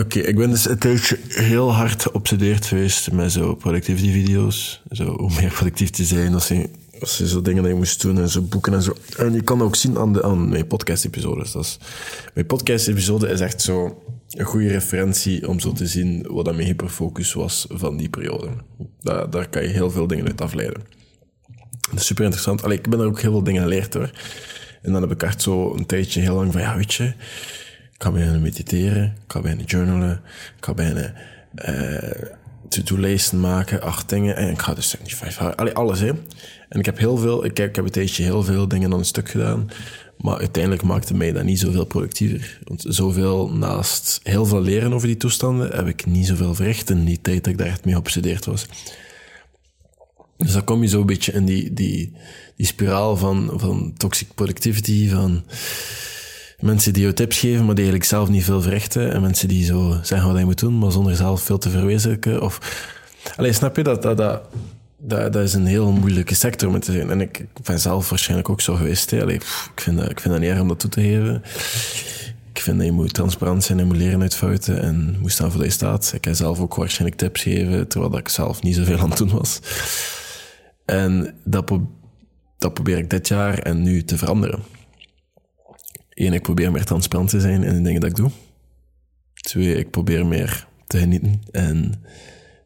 Oké, 0.00 0.18
ik 0.18 0.36
ben 0.36 0.50
dus 0.50 0.68
een 0.68 0.78
tijdje 0.78 1.18
heel 1.28 1.72
hard 1.72 2.02
geobsedeerd 2.02 2.66
geweest 2.66 3.12
met 3.12 3.32
zo 3.32 3.54
productivity 3.54 4.12
video's. 4.12 4.82
Zo, 4.90 5.04
hoe 5.04 5.30
meer 5.40 5.50
productief 5.50 5.90
te 5.90 6.04
zijn 6.04 6.34
als 6.34 6.48
je, 6.48 6.70
als 7.00 7.18
je 7.18 7.28
zo 7.28 7.42
dingen 7.42 7.62
dat 7.62 7.72
je 7.72 7.78
moest 7.78 8.02
doen 8.02 8.18
en 8.18 8.28
zo 8.28 8.42
boeken 8.42 8.74
en 8.74 8.82
zo. 8.82 8.94
En 9.16 9.32
je 9.32 9.42
kan 9.42 9.62
ook 9.62 9.76
zien 9.76 9.98
aan, 9.98 10.12
de, 10.12 10.22
aan 10.22 10.48
mijn 10.48 10.66
podcast-episodes. 10.66 11.52
Dat 11.52 11.64
is, 11.64 11.78
mijn 12.34 12.46
podcast-episode 12.46 13.28
is 13.28 13.40
echt 13.40 13.62
zo 13.62 14.02
een 14.30 14.44
goede 14.44 14.68
referentie 14.68 15.48
om 15.48 15.60
zo 15.60 15.72
te 15.72 15.86
zien 15.86 16.26
wat 16.28 16.44
mijn 16.44 16.66
hyperfocus 16.66 17.32
was 17.32 17.66
van 17.70 17.96
die 17.96 18.08
periode. 18.08 18.48
Daar, 19.00 19.30
daar 19.30 19.48
kan 19.48 19.62
je 19.62 19.68
heel 19.68 19.90
veel 19.90 20.06
dingen 20.06 20.26
uit 20.26 20.40
afleiden. 20.40 20.82
Dat 21.90 22.00
is 22.00 22.06
super 22.06 22.24
interessant. 22.24 22.62
Allee, 22.62 22.78
ik 22.78 22.88
ben 22.88 23.00
er 23.00 23.06
ook 23.06 23.20
heel 23.20 23.32
veel 23.32 23.42
dingen 23.42 23.62
geleerd 23.62 23.94
hoor. 23.94 24.10
En 24.82 24.92
dan 24.92 25.02
heb 25.02 25.10
ik 25.10 25.22
echt 25.22 25.42
zo 25.42 25.74
een 25.74 25.86
tijdje 25.86 26.20
heel 26.20 26.34
lang 26.34 26.52
van, 26.52 26.60
ja, 26.60 26.76
weet 26.76 26.94
je, 26.94 27.12
ik 28.00 28.06
ga 28.06 28.12
bijna 28.12 28.38
mediteren, 28.38 29.04
ik 29.04 29.32
ga 29.32 29.40
bijna 29.40 29.62
journalen, 29.62 30.20
ik 30.58 30.64
ga 30.64 30.74
bijna 30.74 31.12
uh, 31.68 32.28
to-do-lijsten 32.68 33.40
maken, 33.40 33.82
acht 33.82 34.08
dingen, 34.08 34.36
en 34.36 34.50
ik 34.50 34.60
ga 34.60 34.74
dus 34.74 34.86
75 34.86 35.38
hours, 35.38 35.56
allee, 35.56 35.74
alles 35.74 36.00
hè. 36.00 36.08
En 36.68 36.78
ik 36.78 36.84
heb 36.84 36.98
heel 36.98 37.16
veel, 37.16 37.44
ik, 37.44 37.58
ik 37.58 37.76
heb 37.76 37.96
een 37.96 38.08
heel 38.08 38.42
veel 38.42 38.68
dingen 38.68 38.92
aan 38.92 38.98
een 38.98 39.04
stuk 39.04 39.28
gedaan, 39.28 39.70
maar 40.18 40.38
uiteindelijk 40.38 40.82
maakte 40.82 41.14
mij 41.14 41.32
dat 41.32 41.44
niet 41.44 41.58
zoveel 41.58 41.84
productiever. 41.84 42.58
Want 42.64 42.84
zoveel, 42.88 43.50
naast 43.50 44.20
heel 44.22 44.46
veel 44.46 44.62
leren 44.62 44.92
over 44.92 45.06
die 45.06 45.16
toestanden, 45.16 45.76
heb 45.76 45.86
ik 45.86 46.06
niet 46.06 46.26
zoveel 46.26 46.54
verricht 46.54 46.90
in 46.90 47.04
die 47.04 47.20
tijd 47.20 47.44
dat 47.44 47.52
ik 47.52 47.58
daar 47.58 47.66
echt 47.66 47.84
mee 47.84 47.94
geobsedeerd 47.94 48.44
was. 48.44 48.66
Dus 50.36 50.52
dan 50.52 50.64
kom 50.64 50.82
je 50.82 50.88
zo 50.88 51.00
een 51.00 51.06
beetje 51.06 51.32
in 51.32 51.44
die, 51.44 51.74
die, 51.74 52.12
die 52.56 52.66
spiraal 52.66 53.16
van, 53.16 53.52
van 53.54 53.92
toxic 53.96 54.34
productivity, 54.34 55.08
van 55.08 55.44
mensen 56.60 56.92
die 56.92 57.02
jou 57.02 57.14
tips 57.14 57.38
geven, 57.38 57.64
maar 57.64 57.74
die 57.74 57.84
eigenlijk 57.84 58.04
zelf 58.04 58.28
niet 58.28 58.44
veel 58.44 58.62
verrichten. 58.62 59.12
En 59.12 59.20
mensen 59.20 59.48
die 59.48 59.64
zo 59.64 59.98
zeggen 60.02 60.28
wat 60.28 60.38
je 60.38 60.44
moet 60.44 60.58
doen, 60.58 60.78
maar 60.78 60.92
zonder 60.92 61.16
zelf 61.16 61.42
veel 61.42 61.58
te 61.58 61.70
verwezenlijken. 61.70 62.42
Of, 62.42 62.58
alleen 63.36 63.54
snap 63.54 63.76
je 63.76 63.82
dat, 63.82 64.02
dat, 64.02 64.16
dat, 64.16 64.42
dat, 64.98 65.32
dat 65.32 65.42
is 65.42 65.54
een 65.54 65.66
heel 65.66 65.92
moeilijke 65.92 66.34
sector 66.34 66.68
om 66.68 66.80
te 66.80 66.92
zijn. 66.92 67.10
En 67.10 67.20
ik, 67.20 67.46
ben 67.64 67.80
zelf 67.80 68.08
waarschijnlijk 68.08 68.48
ook 68.48 68.60
zo 68.60 68.74
geweest. 68.74 69.12
Ik, 69.12 69.42
vind 69.74 69.98
dat, 69.98 70.10
ik 70.10 70.20
vind 70.20 70.34
dat 70.34 70.42
niet 70.42 70.50
erg 70.50 70.60
om 70.60 70.68
dat 70.68 70.80
toe 70.80 70.90
te 70.90 71.00
geven. 71.00 71.42
Ik 72.52 72.60
vind 72.60 72.76
dat 72.76 72.86
je 72.86 72.92
moet 72.92 73.14
transparant 73.14 73.64
zijn 73.64 73.78
en 73.78 73.86
moet 73.86 73.96
leren 73.96 74.20
uit 74.20 74.34
fouten 74.34 74.82
en 74.82 75.16
moet 75.20 75.32
staan 75.32 75.50
voor 75.50 75.58
dat 75.58 75.68
je 75.68 75.74
staat. 75.74 76.12
Ik 76.14 76.20
kan 76.20 76.34
zelf 76.34 76.60
ook 76.60 76.74
waarschijnlijk 76.74 77.20
tips 77.20 77.42
geven, 77.42 77.88
terwijl 77.88 78.18
ik 78.18 78.28
zelf 78.28 78.62
niet 78.62 78.76
zoveel 78.76 78.98
aan 78.98 79.08
het 79.08 79.18
doen 79.18 79.30
was. 79.30 79.60
En 80.84 81.34
dat, 81.44 81.72
dat 82.58 82.74
probeer 82.74 82.98
ik 82.98 83.10
dit 83.10 83.28
jaar 83.28 83.58
en 83.58 83.82
nu 83.82 84.04
te 84.04 84.18
veranderen. 84.18 84.60
Eén, 86.20 86.32
ik 86.32 86.42
probeer 86.42 86.72
meer 86.72 86.84
transparant 86.84 87.28
te 87.28 87.40
zijn 87.40 87.62
in 87.62 87.74
de 87.74 87.82
dingen 87.82 88.00
dat 88.00 88.10
ik 88.10 88.16
doe. 88.16 88.30
Twee, 89.34 89.74
ik 89.74 89.90
probeer 89.90 90.26
meer 90.26 90.66
te 90.86 90.98
genieten 90.98 91.42
en 91.50 92.04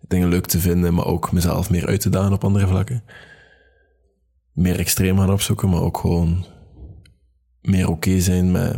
dingen 0.00 0.28
leuk 0.28 0.46
te 0.46 0.58
vinden, 0.58 0.94
maar 0.94 1.06
ook 1.06 1.32
mezelf 1.32 1.70
meer 1.70 1.86
uit 1.86 2.00
te 2.00 2.08
dagen 2.08 2.32
op 2.32 2.44
andere 2.44 2.66
vlakken. 2.66 3.04
Meer 4.52 4.78
extreem 4.78 5.18
gaan 5.18 5.32
opzoeken, 5.32 5.68
maar 5.68 5.80
ook 5.80 5.98
gewoon 5.98 6.46
meer 7.60 7.88
oké 7.88 8.20
zijn 8.20 8.50
met, 8.50 8.76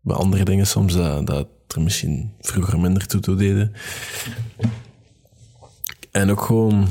met 0.00 0.16
andere 0.16 0.44
dingen 0.44 0.66
soms, 0.66 0.94
dat, 0.94 1.26
dat 1.26 1.48
er 1.68 1.82
misschien 1.82 2.32
vroeger 2.40 2.80
minder 2.80 3.06
toe 3.06 3.36
deden. 3.36 3.72
En 6.10 6.30
ook 6.30 6.42
gewoon 6.42 6.88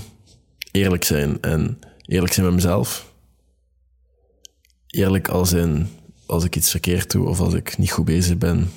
eerlijk 0.72 1.04
zijn 1.04 1.42
en 1.42 1.80
eerlijk 2.06 2.34
zijn 2.34 2.46
met 2.46 2.56
mezelf. 2.56 3.14
Eerlijk 4.88 5.28
als 5.28 5.52
in, 5.54 5.88
als 6.32 6.44
ik 6.44 6.56
iets 6.56 6.72
verkeerd 6.72 7.12
doe 7.12 7.28
of 7.28 7.40
als 7.40 7.54
ik 7.54 7.78
niet 7.78 7.92
goed 7.92 8.06
bezig 8.06 8.38
ben, 8.38 8.72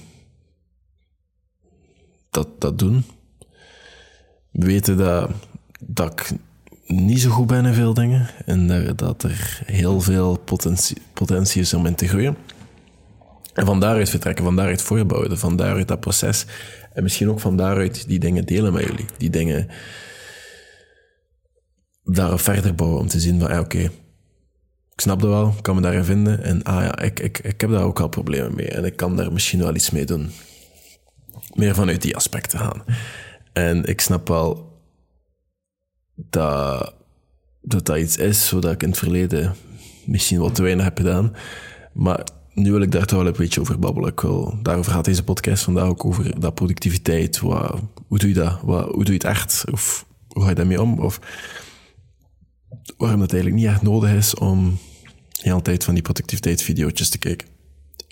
dat, 2.30 2.48
dat 2.58 2.78
doen. 2.78 3.04
Weten 4.50 4.96
dat, 4.96 5.30
dat 5.80 6.12
ik 6.12 6.30
niet 6.86 7.20
zo 7.20 7.30
goed 7.30 7.46
ben 7.46 7.64
in 7.64 7.74
veel 7.74 7.94
dingen 7.94 8.28
en 8.46 8.94
dat, 8.96 9.22
er 9.22 9.62
heel 9.66 10.00
veel 10.00 10.38
potentie, 10.38 10.96
potentie 11.12 11.60
is 11.60 11.74
om 11.74 11.86
in 11.86 11.94
te 11.94 12.08
groeien. 12.08 12.36
En 13.52 13.66
van 13.66 13.80
daaruit 13.80 14.10
vertrekken, 14.10 14.44
van 14.44 14.56
daaruit 14.56 14.82
voorbouwen, 14.82 15.38
van 15.38 15.56
daaruit 15.56 15.88
dat 15.88 16.00
proces. 16.00 16.46
En 16.92 17.02
misschien 17.02 17.30
ook 17.30 17.40
van 17.40 17.56
daaruit 17.56 18.08
die 18.08 18.18
dingen 18.18 18.44
delen 18.44 18.72
met 18.72 18.84
jullie. 18.84 19.06
Die 19.18 19.30
dingen 19.30 19.68
daarop 22.04 22.40
verder 22.40 22.74
bouwen 22.74 23.00
om 23.00 23.08
te 23.08 23.20
zien 23.20 23.40
van, 23.40 23.50
ja, 23.50 23.60
oké, 23.60 23.90
ik 24.94 25.00
snap 25.00 25.20
dat 25.20 25.30
wel, 25.30 25.48
ik 25.56 25.62
kan 25.62 25.74
me 25.74 25.80
daarin 25.80 26.04
vinden. 26.04 26.42
En 26.42 26.62
ah 26.62 26.82
ja, 26.82 26.98
ik, 26.98 27.20
ik, 27.20 27.38
ik 27.38 27.60
heb 27.60 27.70
daar 27.70 27.82
ook 27.82 28.00
al 28.00 28.08
problemen 28.08 28.54
mee 28.54 28.68
en 28.68 28.84
ik 28.84 28.96
kan 28.96 29.16
daar 29.16 29.32
misschien 29.32 29.58
wel 29.58 29.74
iets 29.74 29.90
mee 29.90 30.04
doen. 30.04 30.30
Meer 31.54 31.74
vanuit 31.74 32.02
die 32.02 32.16
aspecten 32.16 32.58
gaan. 32.58 32.84
En 33.52 33.84
ik 33.84 34.00
snap 34.00 34.28
wel 34.28 34.72
dat 36.14 36.94
dat, 37.64 37.86
dat 37.86 37.98
iets 37.98 38.16
is, 38.16 38.46
zodat 38.46 38.72
ik 38.72 38.82
in 38.82 38.88
het 38.88 38.98
verleden 38.98 39.54
misschien 40.04 40.40
wat 40.40 40.54
te 40.54 40.62
weinig 40.62 40.84
heb 40.84 40.96
gedaan. 40.96 41.32
Maar 41.92 42.26
nu 42.52 42.70
wil 42.70 42.80
ik 42.80 42.92
daar 42.92 43.06
toch 43.06 43.18
wel 43.18 43.26
een 43.26 43.34
beetje 43.36 43.60
over 43.60 43.78
babbelen. 43.78 44.10
Ik 44.10 44.20
wil, 44.20 44.58
daarover 44.62 44.92
gaat 44.92 45.04
deze 45.04 45.24
podcast 45.24 45.62
vandaag 45.62 45.88
ook 45.88 46.04
over 46.04 46.40
dat 46.40 46.54
productiviteit. 46.54 47.40
Wat, 47.40 47.80
hoe 48.06 48.18
doe 48.18 48.28
je 48.28 48.34
dat? 48.34 48.60
Wat, 48.62 48.84
hoe 48.84 49.04
doe 49.04 49.14
je 49.14 49.20
het 49.20 49.24
echt? 49.24 49.64
Of 49.72 50.06
hoe 50.28 50.42
ga 50.42 50.48
je 50.48 50.54
daarmee 50.54 50.82
om? 50.82 50.98
Of 50.98 51.20
waarom 52.96 53.20
het 53.20 53.32
eigenlijk 53.32 53.62
niet 53.62 53.72
echt 53.72 53.82
nodig 53.82 54.10
is 54.10 54.34
om 54.34 54.78
de 55.30 55.48
hele 55.48 55.62
tijd 55.62 55.84
van 55.84 55.94
die 55.94 56.02
productiviteitsvideo's 56.02 57.08
te 57.08 57.18
kijken. 57.18 57.48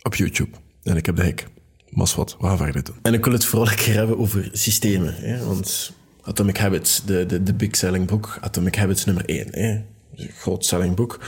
Op 0.02 0.14
YouTube. 0.14 0.56
En 0.82 0.96
ik 0.96 1.06
heb 1.06 1.16
de 1.16 1.22
hek. 1.22 1.46
Mas 1.88 2.14
wat, 2.14 2.36
waar 2.38 2.56
verder 2.56 2.84
doen. 2.84 2.96
En 3.02 3.14
ik 3.14 3.24
wil 3.24 3.32
het 3.32 3.44
vooral 3.44 3.68
een 3.68 3.76
keer 3.76 3.94
hebben 3.94 4.18
over 4.18 4.48
systemen. 4.52 5.14
Hè? 5.14 5.44
Want 5.44 5.92
Atomic 6.22 6.56
Habits, 6.56 7.02
de, 7.04 7.26
de, 7.26 7.42
de 7.42 7.54
big 7.54 7.76
selling 7.76 8.06
book. 8.06 8.38
Atomic 8.40 8.76
Habits 8.76 9.04
nummer 9.04 9.24
1. 9.24 9.46
Hè? 9.50 9.80
Groot 10.16 10.64
selling 10.64 10.94
boek 10.94 11.20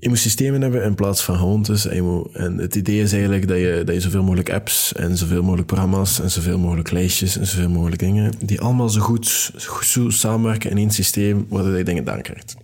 je 0.00 0.08
moet 0.08 0.18
systemen 0.18 0.60
hebben 0.60 0.82
in 0.82 0.94
plaats 0.94 1.22
van 1.22 1.36
gewoontes. 1.36 1.86
En, 1.86 2.58
het 2.58 2.74
idee 2.74 3.02
is 3.02 3.12
eigenlijk 3.12 3.48
dat 3.48 3.58
je, 3.58 3.82
dat 3.84 3.94
je 3.94 4.00
zoveel 4.00 4.22
mogelijk 4.22 4.52
apps 4.52 4.92
en 4.92 5.16
zoveel 5.16 5.42
mogelijk 5.42 5.66
programma's 5.66 6.20
en 6.20 6.30
zoveel 6.30 6.58
mogelijk 6.58 6.90
lijstjes 6.90 7.38
en 7.38 7.46
zoveel 7.46 7.68
mogelijk 7.68 7.98
dingen, 7.98 8.32
die 8.38 8.60
allemaal 8.60 8.88
zo 8.88 9.00
goed, 9.00 9.52
zo 9.80 10.10
samenwerken 10.10 10.70
in 10.70 10.76
één 10.76 10.90
systeem, 10.90 11.46
waardoor 11.48 11.76
je 11.76 11.84
dingen 11.84 12.04
dan 12.04 12.22
krijgt. 12.22 12.56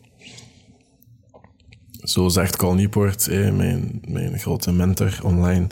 Zo 2.03 2.29
zegt 2.29 2.57
Cal 2.57 2.75
Newport, 2.75 3.27
mijn, 3.31 4.01
mijn 4.09 4.39
grote 4.39 4.73
mentor 4.73 5.19
online, 5.23 5.67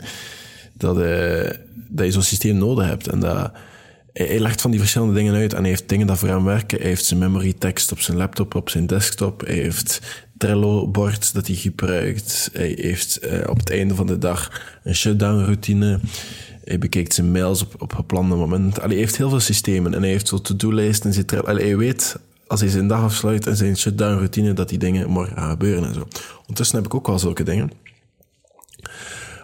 dat, 0.73 0.99
eh, 0.99 1.49
dat 1.89 2.05
je 2.05 2.11
zo'n 2.11 2.21
systeem 2.21 2.57
nodig 2.57 2.87
hebt 2.87 3.07
en 3.07 3.19
dat 3.19 3.51
hij, 4.13 4.39
legt 4.39 4.61
van 4.61 4.71
die 4.71 4.79
verschillende 4.79 5.13
dingen 5.13 5.35
uit 5.35 5.53
en 5.53 5.59
hij 5.59 5.69
heeft 5.69 5.89
dingen 5.89 6.07
dat 6.07 6.17
voor 6.17 6.27
hem 6.27 6.43
werken. 6.43 6.77
Hij 6.79 6.87
heeft 6.87 7.05
zijn 7.05 7.19
memory 7.19 7.53
tekst 7.53 7.91
op 7.91 7.99
zijn 7.99 8.17
laptop, 8.17 8.55
op 8.55 8.69
zijn 8.69 8.87
desktop. 8.87 9.41
Hij 9.41 9.55
heeft 9.55 9.99
Trello-bord 10.43 11.33
dat 11.33 11.47
hij 11.47 11.55
gebruikt. 11.55 12.49
Hij 12.53 12.77
heeft 12.79 13.19
uh, 13.25 13.49
op 13.49 13.57
het 13.57 13.69
einde 13.69 13.95
van 13.95 14.07
de 14.07 14.17
dag 14.17 14.61
een 14.83 14.95
shutdown-routine. 14.95 15.99
Hij 16.63 16.79
bekijkt 16.79 17.13
zijn 17.13 17.31
mails 17.31 17.61
op, 17.61 17.81
op 17.81 17.93
geplande 17.93 18.35
momenten. 18.35 18.83
Allee, 18.83 18.95
hij 18.95 19.05
heeft 19.05 19.17
heel 19.17 19.29
veel 19.29 19.39
systemen 19.39 19.93
en 19.93 20.01
hij 20.01 20.09
heeft 20.09 20.27
zo 20.27 20.41
to-do-lijsten 20.41 21.07
en 21.07 21.13
zijn 21.13 21.25
Trello. 21.25 21.55
hij 21.55 21.77
weet 21.77 22.19
als 22.47 22.59
hij 22.59 22.69
zijn 22.69 22.87
dag 22.87 23.01
afsluit 23.01 23.47
en 23.47 23.55
zijn 23.55 23.77
shutdown-routine 23.77 24.53
dat 24.53 24.69
die 24.69 24.77
dingen 24.77 25.09
morgen 25.09 25.37
gaan 25.37 25.49
gebeuren 25.49 25.87
en 25.87 25.93
zo. 25.93 26.07
Ondertussen 26.39 26.75
heb 26.75 26.85
ik 26.85 26.93
ook 26.93 27.07
wel 27.07 27.19
zulke 27.19 27.43
dingen. 27.43 27.71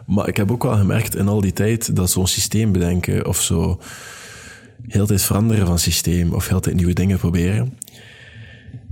Maar 0.05 0.27
ik 0.27 0.38
heb 0.38 0.51
ook 0.51 0.63
wel 0.63 0.77
gemerkt 0.77 1.15
in 1.15 1.27
al 1.27 1.41
die 1.41 1.53
tijd 1.53 1.95
dat 1.95 2.09
zo'n 2.09 2.27
systeem 2.27 2.71
bedenken 2.71 3.25
of 3.27 3.41
zo 3.41 3.79
heel 4.88 5.05
tijd 5.05 5.21
veranderen 5.21 5.67
van 5.67 5.79
systeem 5.79 6.33
of 6.33 6.47
heel 6.47 6.59
tijd 6.59 6.75
nieuwe 6.75 6.93
dingen 6.93 7.17
proberen, 7.17 7.77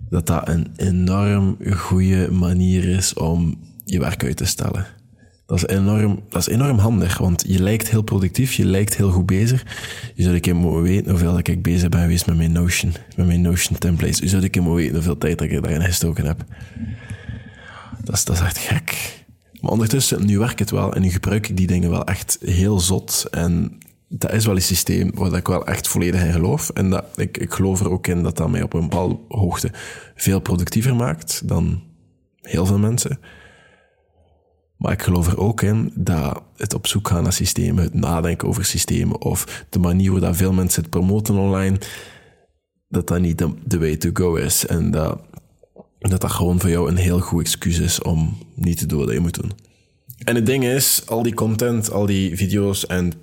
dat 0.09 0.28
dat 0.28 0.47
een 0.47 0.68
enorm 0.75 1.57
goede 1.72 2.31
manier 2.31 2.90
is 2.90 3.13
om 3.13 3.59
je 3.85 4.00
werk 4.00 4.23
uit 4.23 4.38
te 4.38 4.45
stellen. 4.45 4.85
Dat 5.45 5.57
is, 5.57 5.68
enorm, 5.68 6.23
dat 6.29 6.41
is 6.41 6.53
enorm 6.53 6.78
handig, 6.78 7.18
want 7.18 7.44
je 7.47 7.63
lijkt 7.63 7.90
heel 7.90 8.01
productief, 8.01 8.53
je 8.53 8.66
lijkt 8.66 8.97
heel 8.97 9.12
goed 9.12 9.25
bezig. 9.25 9.66
Je 10.16 10.23
zou 10.23 10.35
een 10.35 10.41
keer 10.41 10.55
moeten 10.55 10.82
weten 10.82 11.09
hoeveel 11.09 11.37
ik 11.37 11.61
bezig 11.61 11.90
ben 11.90 12.02
geweest 12.02 12.26
met 12.26 12.37
mijn 12.37 12.52
Notion, 12.52 12.93
met 13.16 13.28
mijn 13.28 13.41
Notion 13.41 13.78
templates. 13.78 14.20
Je 14.20 14.28
zou 14.28 14.43
een 14.43 14.49
keer 14.49 14.61
moeten 14.61 14.79
weten 14.79 14.96
hoeveel 14.96 15.17
tijd 15.17 15.41
ik 15.41 15.61
daarin 15.64 15.82
gestoken 15.82 16.26
heb. 16.26 16.43
Dat 18.03 18.16
is, 18.16 18.26
dat 18.26 18.41
echt 18.41 18.58
gek. 18.58 19.16
Maar 19.61 19.72
ondertussen, 19.72 20.26
nu 20.26 20.40
werkt 20.40 20.59
het 20.59 20.72
wel 20.72 20.93
en 20.93 21.02
nu 21.02 21.09
gebruik 21.09 21.49
ik 21.49 21.58
die 21.58 21.67
dingen 21.67 21.90
wel 21.90 22.05
echt 22.05 22.37
heel 22.41 22.79
zot. 22.79 23.28
En 23.32 23.78
dat 24.09 24.34
is 24.34 24.46
wel 24.46 24.56
een 24.56 24.62
systeem 24.62 25.12
waar 25.14 25.34
ik 25.34 25.48
wel 25.48 25.68
echt 25.68 25.88
volledig 25.88 26.24
in 26.24 26.32
geloof. 26.32 26.70
En 26.70 26.90
dat, 26.90 27.06
ik, 27.16 27.38
ik 27.38 27.54
geloof 27.54 27.80
er 27.80 27.90
ook 27.90 28.08
in 28.08 28.24
dat 28.24 28.38
dat 28.38 28.50
mij 28.50 28.62
op 28.62 28.74
een 28.74 28.82
bepaalde 28.82 29.18
hoogte 29.28 29.72
veel 30.16 30.40
productiever 30.40 30.96
maakt 30.96 31.48
dan 31.48 31.84
heel 32.42 32.66
veel 32.66 32.80
mensen. 32.80 33.20
Maar 34.78 34.92
ik 34.92 35.02
geloof 35.02 35.28
er 35.28 35.38
ook 35.38 35.62
in 35.62 35.92
dat 35.96 36.44
het 36.56 36.74
op 36.74 36.88
zoek 36.88 37.08
gaan 37.08 37.24
naar 37.24 37.34
systemen, 37.34 37.84
het 37.84 37.94
nadenken 37.94 38.48
over 38.48 38.66
systemen 38.66 39.22
of 39.22 39.66
de 39.70 39.80
manier 39.80 40.12
waarop 40.12 40.36
veel 40.36 40.54
mensen 40.54 40.82
het 40.82 40.90
promoten 40.90 41.36
online, 41.36 41.78
dat 42.90 43.08
dat 43.08 43.20
niet 43.20 43.38
de, 43.66 43.80
way 43.80 43.96
to 43.96 44.09
go 44.14 44.36
is. 44.36 44.66
En 44.66 44.92
dat, 44.92 45.22
dat 46.00 46.22
dat 46.22 46.32
gewoon 46.32 46.59
voor 46.59 46.70
jou 46.70 46.90
een 46.90 46.98
heel 46.98 47.20
goed 47.20 47.42
excuus 47.42 47.80
is 47.80 48.02
om 48.02 48.38
niet 48.56 48.78
te 48.78 48.86
doen 48.86 49.00
wat 49.00 49.14
je 49.14 49.20
moet 49.20 49.42
doen. 49.42 49.52
En 50.24 50.36
het 50.36 50.46
ding 50.46 50.64
is, 50.64 51.04
al 51.08 51.24
die 51.24 51.34
content, 51.34 51.92
al 51.92 52.06
die 52.06 52.36
video's 52.36 52.86
en 52.86 53.14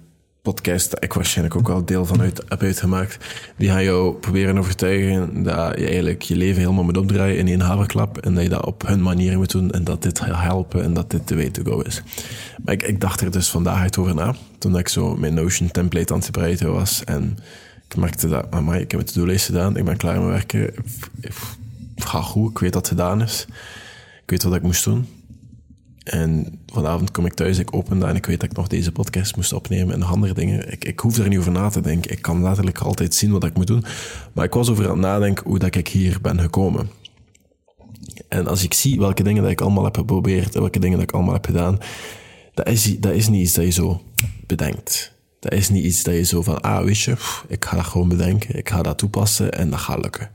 podcast, 0.44 0.90
dat 0.90 1.04
ik 1.04 1.12
waarschijnlijk 1.12 1.56
ook 1.56 1.68
wel 1.68 1.84
deel 1.84 2.06
van 2.06 2.20
uit, 2.20 2.42
heb 2.48 2.62
uitgemaakt, 2.62 3.18
die 3.56 3.68
gaan 3.68 3.84
jou 3.84 4.14
proberen 4.14 4.58
overtuigen 4.58 5.42
dat 5.42 5.78
je 5.78 5.86
eigenlijk 5.86 6.22
je 6.22 6.36
leven 6.36 6.60
helemaal 6.60 6.84
moet 6.84 6.96
opdraaien 6.96 7.38
in 7.38 7.48
één 7.48 7.60
haverklap 7.60 8.18
en 8.18 8.34
dat 8.34 8.42
je 8.42 8.48
dat 8.48 8.66
op 8.66 8.86
hun 8.86 9.02
manier 9.02 9.36
moet 9.36 9.50
doen 9.50 9.70
en 9.70 9.84
dat 9.84 10.02
dit 10.02 10.20
gaat 10.20 10.42
helpen 10.42 10.82
en 10.82 10.94
dat 10.94 11.10
dit 11.10 11.28
de 11.28 11.34
way 11.34 11.50
to 11.50 11.62
go 11.62 11.80
is. 11.80 12.02
Maar 12.64 12.74
ik, 12.74 12.82
ik 12.82 13.00
dacht 13.00 13.20
er 13.20 13.30
dus 13.30 13.48
vandaag 13.48 13.80
uit 13.80 13.98
over 13.98 14.14
na, 14.14 14.34
toen 14.58 14.78
ik 14.78 14.88
zo 14.88 15.16
mijn 15.16 15.34
Notion 15.34 15.70
template 15.70 16.12
aan 16.12 16.18
het 16.18 16.26
gebruiken 16.26 16.72
was 16.72 17.04
en 17.04 17.38
ik 17.88 17.96
merkte 17.96 18.28
dat, 18.28 18.46
amai, 18.50 18.80
ik 18.80 18.90
heb 18.90 19.00
het 19.00 19.12
to-do-lijst 19.12 19.46
gedaan, 19.46 19.76
ik 19.76 19.84
ben 19.84 19.96
klaar 19.96 20.20
met 20.20 20.28
werken, 20.28 20.74
het 21.94 22.04
goed, 22.04 22.50
ik 22.50 22.58
weet 22.58 22.72
dat 22.72 22.88
het 22.88 22.98
gedaan 22.98 23.22
is, 23.22 23.46
ik 24.22 24.30
weet 24.30 24.42
wat 24.42 24.54
ik 24.54 24.62
moest 24.62 24.84
doen. 24.84 25.06
En 26.04 26.58
vanavond 26.66 27.10
kom 27.10 27.26
ik 27.26 27.34
thuis, 27.34 27.58
ik 27.58 27.74
open 27.74 27.98
dat 27.98 28.08
en 28.08 28.16
ik 28.16 28.26
weet 28.26 28.40
dat 28.40 28.50
ik 28.50 28.56
nog 28.56 28.66
deze 28.66 28.92
podcast 28.92 29.36
moest 29.36 29.52
opnemen 29.52 29.94
en 29.94 30.02
andere 30.02 30.34
dingen. 30.34 30.72
Ik, 30.72 30.84
ik 30.84 31.00
hoef 31.00 31.18
er 31.18 31.28
niet 31.28 31.38
over 31.38 31.52
na 31.52 31.68
te 31.68 31.80
denken. 31.80 32.10
Ik 32.10 32.22
kan 32.22 32.42
letterlijk 32.42 32.78
altijd 32.78 33.14
zien 33.14 33.30
wat 33.30 33.44
ik 33.44 33.54
moet 33.54 33.66
doen. 33.66 33.84
Maar 34.32 34.44
ik 34.44 34.52
was 34.52 34.70
over 34.70 34.84
aan 34.84 34.90
het 34.90 35.00
nadenken 35.00 35.44
hoe 35.46 35.58
dat 35.58 35.74
ik 35.74 35.88
hier 35.88 36.18
ben 36.22 36.40
gekomen. 36.40 36.90
En 38.28 38.46
als 38.46 38.62
ik 38.62 38.74
zie 38.74 38.98
welke 38.98 39.22
dingen 39.22 39.42
dat 39.42 39.52
ik 39.52 39.60
allemaal 39.60 39.84
heb 39.84 39.96
geprobeerd 39.96 40.54
en 40.54 40.60
welke 40.60 40.78
dingen 40.78 40.98
dat 40.98 41.08
ik 41.08 41.14
allemaal 41.14 41.34
heb 41.34 41.46
gedaan, 41.46 41.78
dat 42.54 42.68
is, 42.68 43.00
dat 43.00 43.12
is 43.12 43.28
niet 43.28 43.42
iets 43.42 43.54
dat 43.54 43.64
je 43.64 43.70
zo 43.70 44.02
bedenkt. 44.46 45.12
Dat 45.40 45.52
is 45.52 45.68
niet 45.68 45.84
iets 45.84 46.02
dat 46.02 46.14
je 46.14 46.22
zo 46.22 46.42
van, 46.42 46.60
ah, 46.60 46.84
weet 46.84 46.98
je, 46.98 47.16
ik 47.48 47.64
ga 47.64 47.76
dat 47.76 47.84
gewoon 47.84 48.08
bedenken, 48.08 48.56
ik 48.56 48.68
ga 48.68 48.82
dat 48.82 48.98
toepassen 48.98 49.52
en 49.52 49.70
dat 49.70 49.80
gaat 49.80 50.02
lukken 50.02 50.30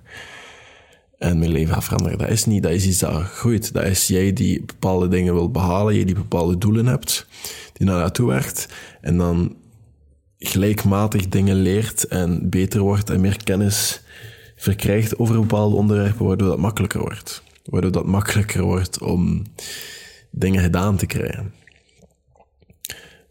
en 1.19 1.39
mijn 1.39 1.51
leven 1.51 1.73
gaat 1.73 1.83
veranderen. 1.83 2.17
Dat 2.17 2.29
is 2.29 2.45
niet, 2.45 2.63
dat 2.63 2.71
is 2.71 2.85
iets 2.85 2.99
dat 2.99 3.23
groeit. 3.23 3.73
Dat 3.73 3.83
is 3.85 4.07
jij 4.07 4.33
die 4.33 4.63
bepaalde 4.65 5.07
dingen 5.07 5.33
wil 5.33 5.51
behalen, 5.51 5.95
jij 5.95 6.05
die 6.05 6.15
bepaalde 6.15 6.57
doelen 6.57 6.85
hebt, 6.85 7.27
die 7.73 7.87
naar 7.87 7.99
naartoe 7.99 8.27
werkt, 8.27 8.67
en 9.01 9.17
dan 9.17 9.55
gelijkmatig 10.37 11.29
dingen 11.29 11.55
leert 11.55 12.07
en 12.07 12.49
beter 12.49 12.81
wordt 12.81 13.09
en 13.09 13.21
meer 13.21 13.43
kennis 13.43 14.01
verkrijgt 14.55 15.19
over 15.19 15.39
bepaalde 15.39 15.75
onderwerpen, 15.75 16.25
waardoor 16.25 16.47
dat 16.47 16.57
makkelijker 16.57 16.99
wordt. 16.99 17.43
Waardoor 17.65 17.91
dat 17.91 18.05
makkelijker 18.05 18.61
wordt 18.61 19.01
om 19.01 19.43
dingen 20.31 20.61
gedaan 20.61 20.97
te 20.97 21.05
krijgen. 21.05 21.53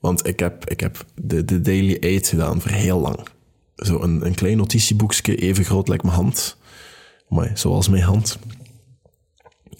Want 0.00 0.26
ik 0.26 0.38
heb, 0.38 0.70
ik 0.70 0.80
heb 0.80 1.04
de, 1.14 1.44
de 1.44 1.60
Daily 1.60 1.96
Eight 2.00 2.28
gedaan 2.28 2.60
voor 2.60 2.70
heel 2.70 3.00
lang. 3.00 3.18
Zo 3.76 4.02
een, 4.02 4.26
een 4.26 4.34
klein 4.34 4.56
notitieboekje, 4.56 5.36
even 5.36 5.64
groot 5.64 5.88
lijkt 5.88 6.04
mijn 6.04 6.16
hand 6.16 6.57
maar 7.28 7.50
zoals 7.54 7.88
mijn 7.88 8.02
hand, 8.02 8.38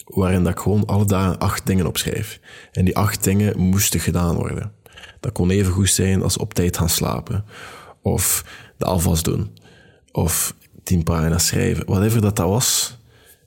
waarin 0.05 0.43
dat 0.43 0.51
ik 0.51 0.59
gewoon 0.59 0.85
alle 0.85 1.05
dagen 1.05 1.37
acht 1.37 1.65
dingen 1.65 1.87
opschrijf. 1.87 2.39
En 2.71 2.85
die 2.85 2.97
acht 2.97 3.23
dingen 3.23 3.59
moesten 3.59 3.99
gedaan 3.99 4.35
worden. 4.35 4.71
Dat 5.19 5.31
kon 5.31 5.49
even 5.49 5.71
goed 5.71 5.89
zijn 5.89 6.23
als 6.23 6.37
op 6.37 6.53
tijd 6.53 6.77
gaan 6.77 6.89
slapen, 6.89 7.45
of 8.01 8.45
de 8.77 8.85
afwas 8.85 9.23
doen, 9.23 9.57
of 10.11 10.55
tien 10.83 11.03
pagina's 11.03 11.47
schrijven, 11.47 11.85
whatever 11.85 12.21
dat 12.21 12.35
dat 12.35 12.47
was. 12.47 12.97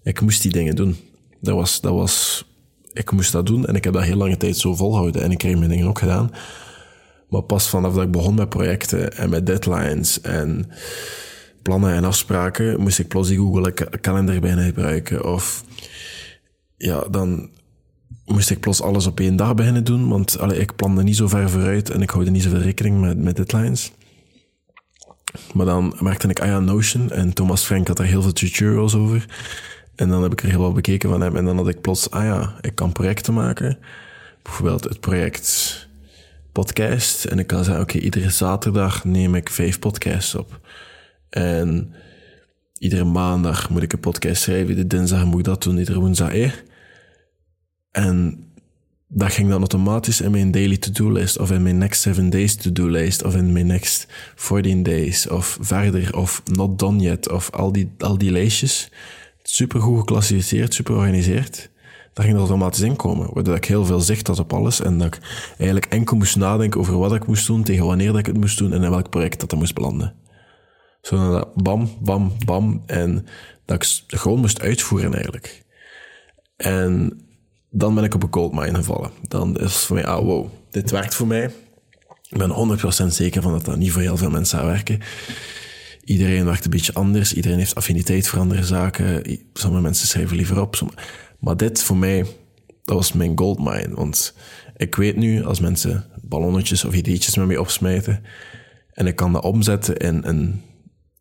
Ik 0.02 0.20
moest 0.20 0.42
die 0.42 0.52
dingen 0.52 0.76
doen. 0.76 0.96
Dat 1.40 1.54
was, 1.54 1.80
dat 1.80 1.92
was, 1.92 2.46
ik 2.92 3.10
moest 3.10 3.32
dat 3.32 3.46
doen 3.46 3.66
en 3.66 3.74
ik 3.74 3.84
heb 3.84 3.92
dat 3.92 4.02
heel 4.02 4.16
lange 4.16 4.36
tijd 4.36 4.56
zo 4.56 4.74
volhouden 4.74 5.22
en 5.22 5.30
ik 5.30 5.38
kreeg 5.38 5.56
mijn 5.56 5.70
dingen 5.70 5.86
ook 5.86 5.98
gedaan. 5.98 6.30
Maar 7.28 7.42
pas 7.42 7.68
vanaf 7.68 7.94
dat 7.94 8.02
ik 8.02 8.10
begon 8.10 8.34
met 8.34 8.48
projecten 8.48 9.16
en 9.16 9.30
met 9.30 9.46
deadlines 9.46 10.20
en 10.20 10.70
plannen 11.62 11.94
en 11.94 12.04
afspraken 12.04 12.80
moest 12.80 12.98
ik 12.98 13.08
plots 13.08 13.28
die 13.28 13.38
Google 13.38 13.74
Calendar 14.00 14.40
bijna 14.40 14.62
gebruiken. 14.62 15.24
Of 15.24 15.64
ja, 16.76 17.04
dan 17.10 17.50
moest 18.24 18.50
ik 18.50 18.60
plots 18.60 18.82
alles 18.82 19.06
op 19.06 19.20
één 19.20 19.36
dag 19.36 19.54
beginnen 19.54 19.84
doen, 19.84 20.08
want 20.08 20.38
allee, 20.38 20.58
ik 20.58 20.76
plande 20.76 21.02
niet 21.02 21.16
zo 21.16 21.28
ver 21.28 21.50
vooruit 21.50 21.90
en 21.90 22.02
ik 22.02 22.10
houde 22.10 22.30
niet 22.30 22.42
zoveel 22.42 22.60
rekening 22.60 23.00
met, 23.00 23.18
met 23.18 23.36
deadlines. 23.36 23.92
Maar 25.54 25.66
dan 25.66 25.96
merkte 26.00 26.28
ik, 26.28 26.40
ah 26.40 26.58
Notion, 26.58 27.10
en 27.10 27.32
Thomas 27.32 27.64
Frank 27.64 27.88
had 27.88 27.98
er 27.98 28.04
heel 28.04 28.22
veel 28.22 28.32
tutorials 28.32 28.94
over. 28.94 29.26
En 29.94 30.08
dan 30.08 30.22
heb 30.22 30.32
ik 30.32 30.42
er 30.42 30.48
heel 30.48 30.60
wat 30.60 30.74
bekeken 30.74 31.08
van 31.08 31.20
hem. 31.20 31.36
En 31.36 31.44
dan 31.44 31.56
had 31.56 31.68
ik 31.68 31.80
plots, 31.80 32.10
ah 32.10 32.24
ja, 32.24 32.54
ik 32.60 32.74
kan 32.74 32.92
projecten 32.92 33.34
maken. 33.34 33.78
Bijvoorbeeld 34.42 34.84
het 34.84 35.00
project 35.00 35.88
podcast. 36.52 37.24
En 37.24 37.38
ik 37.38 37.46
kan 37.46 37.64
zeggen, 37.64 37.82
oké, 37.82 37.98
iedere 37.98 38.30
zaterdag 38.30 39.04
neem 39.04 39.34
ik 39.34 39.50
vijf 39.50 39.78
podcasts 39.78 40.34
op. 40.34 40.60
En 41.32 41.92
iedere 42.78 43.04
maandag 43.04 43.70
moet 43.70 43.82
ik 43.82 43.92
een 43.92 44.00
podcast 44.00 44.42
schrijven. 44.42 44.76
De 44.76 44.86
dinsdag 44.86 45.24
moet 45.24 45.38
ik 45.38 45.44
dat 45.44 45.62
doen, 45.62 45.78
iedere 45.78 46.00
woensdag 46.00 46.32
eh. 46.32 46.52
En 47.90 48.44
dat 49.08 49.32
ging 49.32 49.48
dan 49.48 49.58
automatisch 49.58 50.20
in 50.20 50.30
mijn 50.30 50.50
daily 50.50 50.76
to-do 50.76 51.10
list, 51.10 51.38
of 51.38 51.50
in 51.50 51.62
mijn 51.62 51.78
next 51.78 52.00
seven 52.00 52.30
days 52.30 52.54
to-do 52.54 52.86
list, 52.86 53.24
of 53.24 53.36
in 53.36 53.52
mijn 53.52 53.66
next 53.66 54.06
14 54.34 54.82
days, 54.82 55.28
of 55.28 55.58
verder, 55.60 56.16
of 56.16 56.42
not 56.44 56.78
done 56.78 57.02
yet, 57.02 57.30
of 57.30 57.50
al 57.50 57.72
die, 57.72 57.90
al 57.98 58.18
die 58.18 58.30
lijstjes. 58.30 58.90
Super 59.42 59.80
goed 59.80 59.98
geclassificeerd, 59.98 60.74
super 60.74 60.92
georganiseerd. 60.92 61.70
Daar 62.12 62.24
ging 62.24 62.36
er 62.36 62.42
automatisch 62.42 62.80
in 62.80 62.96
komen, 62.96 63.34
waardoor 63.34 63.56
ik 63.56 63.64
heel 63.64 63.84
veel 63.84 64.00
zicht 64.00 64.26
had 64.26 64.38
op 64.38 64.52
alles 64.52 64.80
en 64.80 64.98
dat 64.98 65.06
ik 65.06 65.18
eigenlijk 65.58 65.92
enkel 65.92 66.16
moest 66.16 66.36
nadenken 66.36 66.80
over 66.80 66.98
wat 66.98 67.14
ik 67.14 67.26
moest 67.26 67.46
doen, 67.46 67.62
tegen 67.62 67.86
wanneer 67.86 68.10
dat 68.10 68.18
ik 68.18 68.26
het 68.26 68.36
moest 68.36 68.58
doen 68.58 68.72
en 68.72 68.82
in 68.82 68.90
welk 68.90 69.10
project 69.10 69.40
dat 69.40 69.52
er 69.52 69.58
moest 69.58 69.74
belanden. 69.74 70.14
Zo 71.02 71.50
bam, 71.54 71.96
bam, 72.00 72.32
bam. 72.44 72.82
En 72.86 73.26
dat 73.64 74.04
ik 74.08 74.18
gewoon 74.18 74.40
moest 74.40 74.60
uitvoeren 74.60 75.14
eigenlijk. 75.14 75.64
En 76.56 77.20
dan 77.70 77.94
ben 77.94 78.04
ik 78.04 78.14
op 78.14 78.22
een 78.22 78.32
goldmine 78.32 78.74
gevallen. 78.74 79.10
Dan 79.28 79.56
is 79.58 79.62
het 79.62 79.82
voor 79.82 79.96
mij, 79.96 80.06
ah 80.06 80.24
wow, 80.24 80.48
dit 80.70 80.90
werkt 80.90 81.14
voor 81.14 81.26
mij. 81.26 81.50
Ik 82.28 82.38
ben 82.38 82.78
100% 83.04 83.06
zeker 83.06 83.42
van 83.42 83.52
dat 83.52 83.64
dat 83.64 83.76
niet 83.76 83.92
voor 83.92 84.02
heel 84.02 84.16
veel 84.16 84.30
mensen 84.30 84.58
gaat 84.58 84.66
werken. 84.66 85.00
Iedereen 86.04 86.44
werkt 86.44 86.64
een 86.64 86.70
beetje 86.70 86.94
anders. 86.94 87.34
Iedereen 87.34 87.58
heeft 87.58 87.74
affiniteit 87.74 88.28
voor 88.28 88.38
andere 88.38 88.64
zaken. 88.64 89.38
Sommige 89.52 89.82
mensen 89.82 90.06
schrijven 90.08 90.36
liever 90.36 90.60
op. 90.60 90.78
Maar 91.38 91.56
dit 91.56 91.82
voor 91.82 91.96
mij, 91.96 92.26
dat 92.84 92.96
was 92.96 93.12
mijn 93.12 93.38
goldmine. 93.38 93.94
Want 93.94 94.34
ik 94.76 94.94
weet 94.94 95.16
nu, 95.16 95.44
als 95.44 95.60
mensen 95.60 96.04
ballonnetjes 96.22 96.84
of 96.84 96.94
ideetjes 96.94 97.36
met 97.36 97.46
mij 97.46 97.56
opsmijten, 97.56 98.24
en 98.92 99.06
ik 99.06 99.16
kan 99.16 99.32
dat 99.32 99.44
omzetten 99.44 99.96
in 99.96 100.20
een 100.24 100.62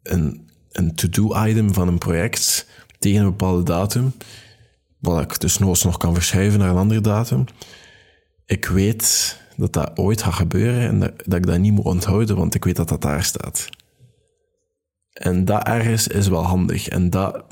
een, 0.04 0.50
een 0.72 0.96
to-do-item 0.96 1.74
van 1.74 1.88
een 1.88 1.98
project 1.98 2.68
tegen 3.00 3.20
een 3.20 3.30
bepaalde 3.30 3.64
datum, 3.64 4.14
wat 5.00 5.22
ik 5.22 5.40
dus 5.40 5.58
nog 5.58 5.98
kan 5.98 6.14
verschuiven 6.14 6.60
naar 6.60 6.70
een 6.70 6.78
andere 6.78 7.02
datum. 7.02 7.46
Ik 8.46 8.66
weet 8.66 9.40
dat 9.58 9.74
dat 9.74 9.98
ooit 9.98 10.22
gaat 10.22 10.34
gebeuren 10.34 10.88
en 10.88 11.00
dat, 11.00 11.14
dat 11.26 11.34
ik 11.34 11.46
dat 11.46 11.60
niet 11.60 11.74
moet 11.74 11.86
onthouden, 11.86 12.36
want 12.36 12.56
ik 12.56 12.64
weet 12.64 12.76
dat 12.76 12.90
dat 12.90 13.02
daar 13.02 13.24
staat. 13.24 13.70
En 15.14 15.46
dat 15.46 15.68
ergens 15.68 16.08
is 16.08 16.28
wel 16.28 16.44
handig. 16.44 16.88
En 16.88 17.10
dat, 17.10 17.44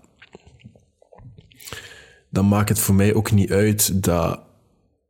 dan 2.29 2.47
maakt 2.47 2.69
het 2.69 2.79
voor 2.79 2.95
mij 2.95 3.13
ook 3.13 3.31
niet 3.31 3.51
uit 3.51 4.03
dat 4.03 4.39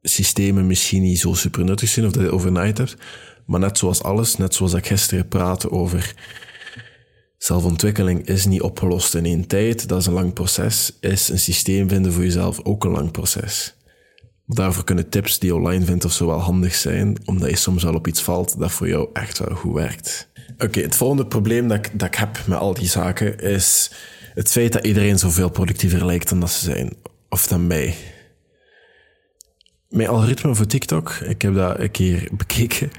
systemen 0.01 0.67
misschien 0.67 1.01
niet 1.01 1.19
zo 1.19 1.33
super 1.33 1.63
nuttig 1.63 1.89
zijn 1.89 2.05
of 2.05 2.11
dat 2.11 2.23
je 2.23 2.31
overnight 2.31 2.77
hebt. 2.77 2.97
Maar 3.45 3.59
net 3.59 3.77
zoals 3.77 4.03
alles, 4.03 4.37
net 4.37 4.53
zoals 4.53 4.73
ik 4.73 4.87
gisteren 4.87 5.27
praatte 5.27 5.71
over 5.71 6.15
Zelfontwikkeling 7.39 8.27
is 8.27 8.45
niet 8.45 8.61
opgelost 8.61 9.15
in 9.15 9.25
één 9.25 9.47
tijd, 9.47 9.87
dat 9.87 9.99
is 9.99 10.05
een 10.05 10.13
lang 10.13 10.33
proces. 10.33 10.97
Is 10.99 11.29
een 11.29 11.39
systeem 11.39 11.89
vinden 11.89 12.13
voor 12.13 12.23
jezelf 12.23 12.59
ook 12.63 12.83
een 12.83 12.91
lang 12.91 13.11
proces. 13.11 13.75
Daarvoor 14.45 14.83
kunnen 14.83 15.09
tips 15.09 15.39
die 15.39 15.49
je 15.49 15.55
online 15.55 15.85
vindt 15.85 16.05
of 16.05 16.11
zo 16.11 16.25
wel 16.25 16.39
handig 16.39 16.75
zijn, 16.75 17.17
omdat 17.25 17.49
je 17.49 17.55
soms 17.55 17.83
wel 17.83 17.93
op 17.93 18.07
iets 18.07 18.21
valt 18.21 18.59
dat 18.59 18.71
voor 18.71 18.87
jou 18.87 19.09
echt 19.13 19.39
wel 19.39 19.55
goed 19.55 19.73
werkt. 19.73 20.27
Oké, 20.57 20.81
het 20.81 20.95
volgende 20.95 21.27
probleem 21.27 21.67
dat 21.67 21.77
ik, 21.77 21.99
dat 21.99 22.07
ik 22.07 22.15
heb 22.15 22.47
met 22.47 22.57
al 22.57 22.73
die 22.73 22.87
zaken 22.87 23.39
is 23.39 23.91
het 24.33 24.51
feit 24.51 24.73
dat 24.73 24.85
iedereen 24.85 25.19
zoveel 25.19 25.49
productiever 25.49 26.05
lijkt 26.05 26.29
dan 26.29 26.39
dat 26.39 26.51
ze 26.51 26.65
zijn. 26.65 26.93
Of 27.29 27.47
dan 27.47 27.67
mij. 27.67 27.95
Mijn 29.89 30.09
algoritme 30.09 30.55
voor 30.55 30.65
TikTok, 30.65 31.11
ik 31.11 31.41
heb 31.41 31.53
dat 31.53 31.79
een 31.79 31.91
keer 31.91 32.27
bekeken 32.31 32.91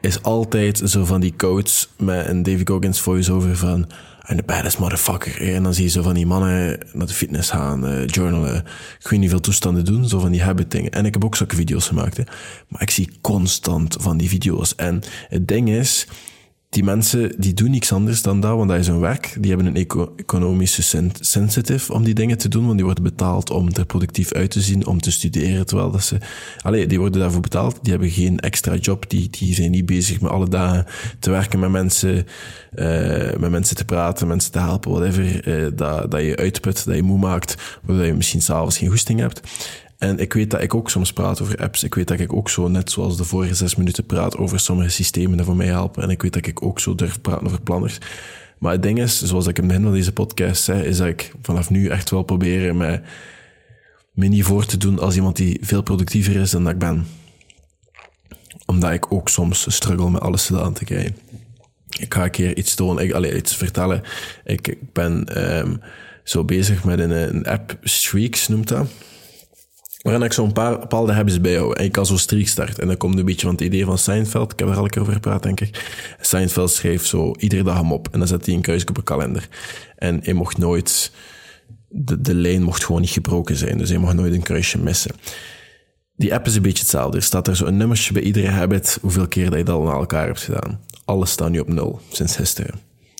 is 0.00 0.22
altijd 0.22 0.82
zo 0.84 1.04
van 1.04 1.20
die 1.20 1.32
quotes 1.36 1.88
met 1.98 2.26
een 2.26 2.42
David 2.42 2.68
Goggins 2.68 3.00
voice-over 3.00 3.56
van 3.56 3.86
I'm 4.30 4.36
the 4.36 4.42
baddest 4.42 4.78
motherfucker. 4.78 5.54
En 5.54 5.62
dan 5.62 5.74
zie 5.74 5.84
je 5.84 5.90
zo 5.90 6.02
van 6.02 6.14
die 6.14 6.26
mannen 6.26 6.78
naar 6.92 7.06
de 7.06 7.12
fitness 7.12 7.50
gaan, 7.50 7.86
uh, 7.86 8.06
journalen, 8.06 8.56
ik 9.00 9.08
weet 9.08 9.20
niet 9.20 9.30
veel 9.30 9.40
toestanden 9.40 9.84
doen, 9.84 10.08
zo 10.08 10.18
van 10.18 10.30
die 10.30 10.42
habit 10.42 10.70
dingen. 10.70 10.90
En 10.90 11.06
ik 11.06 11.14
heb 11.14 11.24
ook 11.24 11.36
zulke 11.36 11.56
video's 11.56 11.86
gemaakt, 11.86 12.16
hè. 12.16 12.22
maar 12.68 12.82
ik 12.82 12.90
zie 12.90 13.10
constant 13.20 13.96
van 14.00 14.16
die 14.16 14.28
video's. 14.28 14.74
En 14.74 15.02
het 15.28 15.48
ding 15.48 15.68
is, 15.68 16.06
die 16.76 16.84
mensen 16.84 17.32
die 17.38 17.54
doen 17.54 17.70
niks 17.70 17.92
anders 17.92 18.22
dan 18.22 18.40
dat, 18.40 18.56
want 18.56 18.68
dat 18.68 18.78
is 18.78 18.86
hun 18.86 19.00
werk. 19.00 19.36
Die 19.40 19.48
hebben 19.48 19.66
een 19.66 19.76
eco 19.76 20.12
economische 20.16 20.82
sensitive 21.20 21.92
om 21.92 22.04
die 22.04 22.14
dingen 22.14 22.38
te 22.38 22.48
doen, 22.48 22.64
want 22.64 22.76
die 22.76 22.84
worden 22.84 23.04
betaald 23.04 23.50
om 23.50 23.68
er 23.72 23.86
productief 23.86 24.32
uit 24.32 24.50
te 24.50 24.60
zien, 24.60 24.86
om 24.86 25.00
te 25.00 25.12
studeren, 25.12 25.66
terwijl 25.66 25.90
dat 25.90 26.02
ze... 26.02 26.18
Allee, 26.62 26.86
die 26.86 26.98
worden 26.98 27.20
daarvoor 27.20 27.40
betaald, 27.40 27.78
die 27.82 27.92
hebben 27.92 28.10
geen 28.10 28.40
extra 28.40 28.74
job, 28.74 29.10
die, 29.10 29.30
die 29.30 29.54
zijn 29.54 29.70
niet 29.70 29.86
bezig 29.86 30.20
met 30.20 30.30
alle 30.30 30.48
dagen 30.48 30.86
te 31.18 31.30
werken 31.30 31.58
met 31.58 31.70
mensen, 31.70 32.26
uh, 32.74 33.36
met 33.38 33.50
mensen 33.50 33.76
te 33.76 33.84
praten, 33.84 34.26
mensen 34.26 34.52
te 34.52 34.58
helpen, 34.58 34.90
whatever, 34.90 35.48
uh, 35.48 35.66
dat, 35.74 36.10
dat 36.10 36.20
je 36.20 36.36
uitput, 36.36 36.84
dat 36.84 36.94
je 36.96 37.02
moe 37.02 37.18
maakt, 37.18 37.78
waardoor 37.82 38.06
je 38.06 38.14
misschien 38.14 38.42
s'avonds 38.42 38.78
geen 38.78 38.88
goesting 38.88 39.20
hebt. 39.20 39.40
En 39.98 40.18
ik 40.18 40.32
weet 40.32 40.50
dat 40.50 40.62
ik 40.62 40.74
ook 40.74 40.90
soms 40.90 41.12
praat 41.12 41.40
over 41.40 41.56
apps. 41.56 41.84
Ik 41.84 41.94
weet 41.94 42.08
dat 42.08 42.20
ik 42.20 42.32
ook 42.32 42.50
zo, 42.50 42.68
net 42.68 42.90
zoals 42.90 43.16
de 43.16 43.24
vorige 43.24 43.54
zes 43.54 43.76
minuten, 43.76 44.06
praat 44.06 44.36
over 44.36 44.60
sommige 44.60 44.88
systemen 44.88 45.36
die 45.36 45.46
voor 45.46 45.56
mij 45.56 45.66
helpen. 45.66 46.02
En 46.02 46.10
ik 46.10 46.22
weet 46.22 46.32
dat 46.32 46.46
ik 46.46 46.62
ook 46.62 46.80
zo 46.80 46.94
durf 46.94 47.20
praten 47.20 47.46
over 47.46 47.60
planners. 47.60 47.98
Maar 48.58 48.72
het 48.72 48.82
ding 48.82 48.98
is, 48.98 49.22
zoals 49.22 49.46
ik 49.46 49.56
in 49.56 49.62
het 49.62 49.72
begin 49.72 49.84
van 49.84 49.94
deze 49.94 50.12
podcast 50.12 50.62
zei, 50.62 50.82
is 50.82 50.96
dat 50.96 51.06
ik 51.06 51.32
vanaf 51.42 51.70
nu 51.70 51.88
echt 51.88 52.10
wel 52.10 52.22
proberen 52.22 52.76
mij, 52.76 53.02
me 54.12 54.26
niet 54.26 54.44
voor 54.44 54.66
te 54.66 54.76
doen 54.76 54.98
als 54.98 55.16
iemand 55.16 55.36
die 55.36 55.58
veel 55.60 55.82
productiever 55.82 56.36
is 56.36 56.50
dan 56.50 56.64
dat 56.64 56.72
ik 56.72 56.78
ben. 56.78 57.06
Omdat 58.66 58.92
ik 58.92 59.12
ook 59.12 59.28
soms 59.28 59.74
struggle 59.74 60.10
met 60.10 60.20
alles 60.20 60.46
gedaan 60.46 60.72
te 60.72 60.84
krijgen. 60.84 61.16
Ik 61.98 62.14
ga 62.14 62.24
een 62.24 62.30
keer 62.30 62.56
iets 62.56 62.74
tonen, 62.74 63.04
ik, 63.04 63.12
allez, 63.12 63.34
iets 63.34 63.56
vertellen. 63.56 64.02
Ik, 64.44 64.68
ik 64.68 64.92
ben 64.92 65.42
um, 65.58 65.80
zo 66.24 66.44
bezig 66.44 66.84
met 66.84 66.98
een 66.98 67.46
app, 67.46 67.78
Streaks 67.82 68.48
noemt 68.48 68.68
dat 68.68 68.88
waarin 70.06 70.26
ik 70.26 70.32
zo'n 70.32 70.52
paar 70.52 70.78
bepaalde 70.78 71.12
habits 71.12 71.40
bijhoud. 71.40 71.76
En 71.76 71.84
ik 71.84 71.92
kan 71.92 72.06
zo 72.06 72.16
streak 72.16 72.46
starten. 72.46 72.82
En 72.82 72.86
dan 72.86 72.96
komt 72.96 73.18
een 73.18 73.24
beetje 73.24 73.46
van 73.46 73.54
het 73.54 73.64
idee 73.64 73.84
van 73.84 73.98
Seinfeld. 73.98 74.52
Ik 74.52 74.58
heb 74.58 74.68
er 74.68 74.76
al 74.76 74.88
keer 74.88 75.02
over 75.02 75.12
gepraat, 75.12 75.42
denk 75.42 75.60
ik. 75.60 75.92
Seinfeld 76.20 76.70
schreef 76.70 77.06
zo 77.06 77.34
iedere 77.38 77.62
dag 77.62 77.76
hem 77.76 77.92
op. 77.92 78.08
En 78.12 78.18
dan 78.18 78.28
zet 78.28 78.46
hij 78.46 78.54
een 78.54 78.60
kruisje 78.60 78.88
op 78.88 78.96
een 78.96 79.04
kalender. 79.04 79.48
En 79.96 80.20
hij 80.22 80.32
mocht 80.32 80.58
nooit... 80.58 81.12
De, 81.88 82.20
de 82.20 82.34
lijn 82.34 82.62
mocht 82.62 82.84
gewoon 82.84 83.00
niet 83.00 83.10
gebroken 83.10 83.56
zijn. 83.56 83.78
Dus 83.78 83.88
hij 83.88 83.98
mocht 83.98 84.14
nooit 84.14 84.34
een 84.34 84.42
kruisje 84.42 84.78
missen. 84.78 85.14
Die 86.16 86.34
app 86.34 86.46
is 86.46 86.56
een 86.56 86.62
beetje 86.62 86.82
hetzelfde. 86.82 87.16
Er 87.16 87.22
staat 87.22 87.48
er 87.48 87.56
zo 87.56 87.66
een 87.66 87.76
nummertje 87.76 88.12
bij 88.12 88.22
iedere 88.22 88.48
habit, 88.48 88.98
hoeveel 89.00 89.28
keer 89.28 89.50
dat 89.50 89.58
je 89.58 89.64
dat 89.64 89.82
naar 89.82 89.94
elkaar 89.94 90.26
hebt 90.26 90.42
gedaan. 90.42 90.80
Alles 91.04 91.30
staat 91.30 91.50
nu 91.50 91.58
op 91.58 91.68
nul, 91.68 92.00
sinds 92.10 92.36
gisteren. 92.36 92.74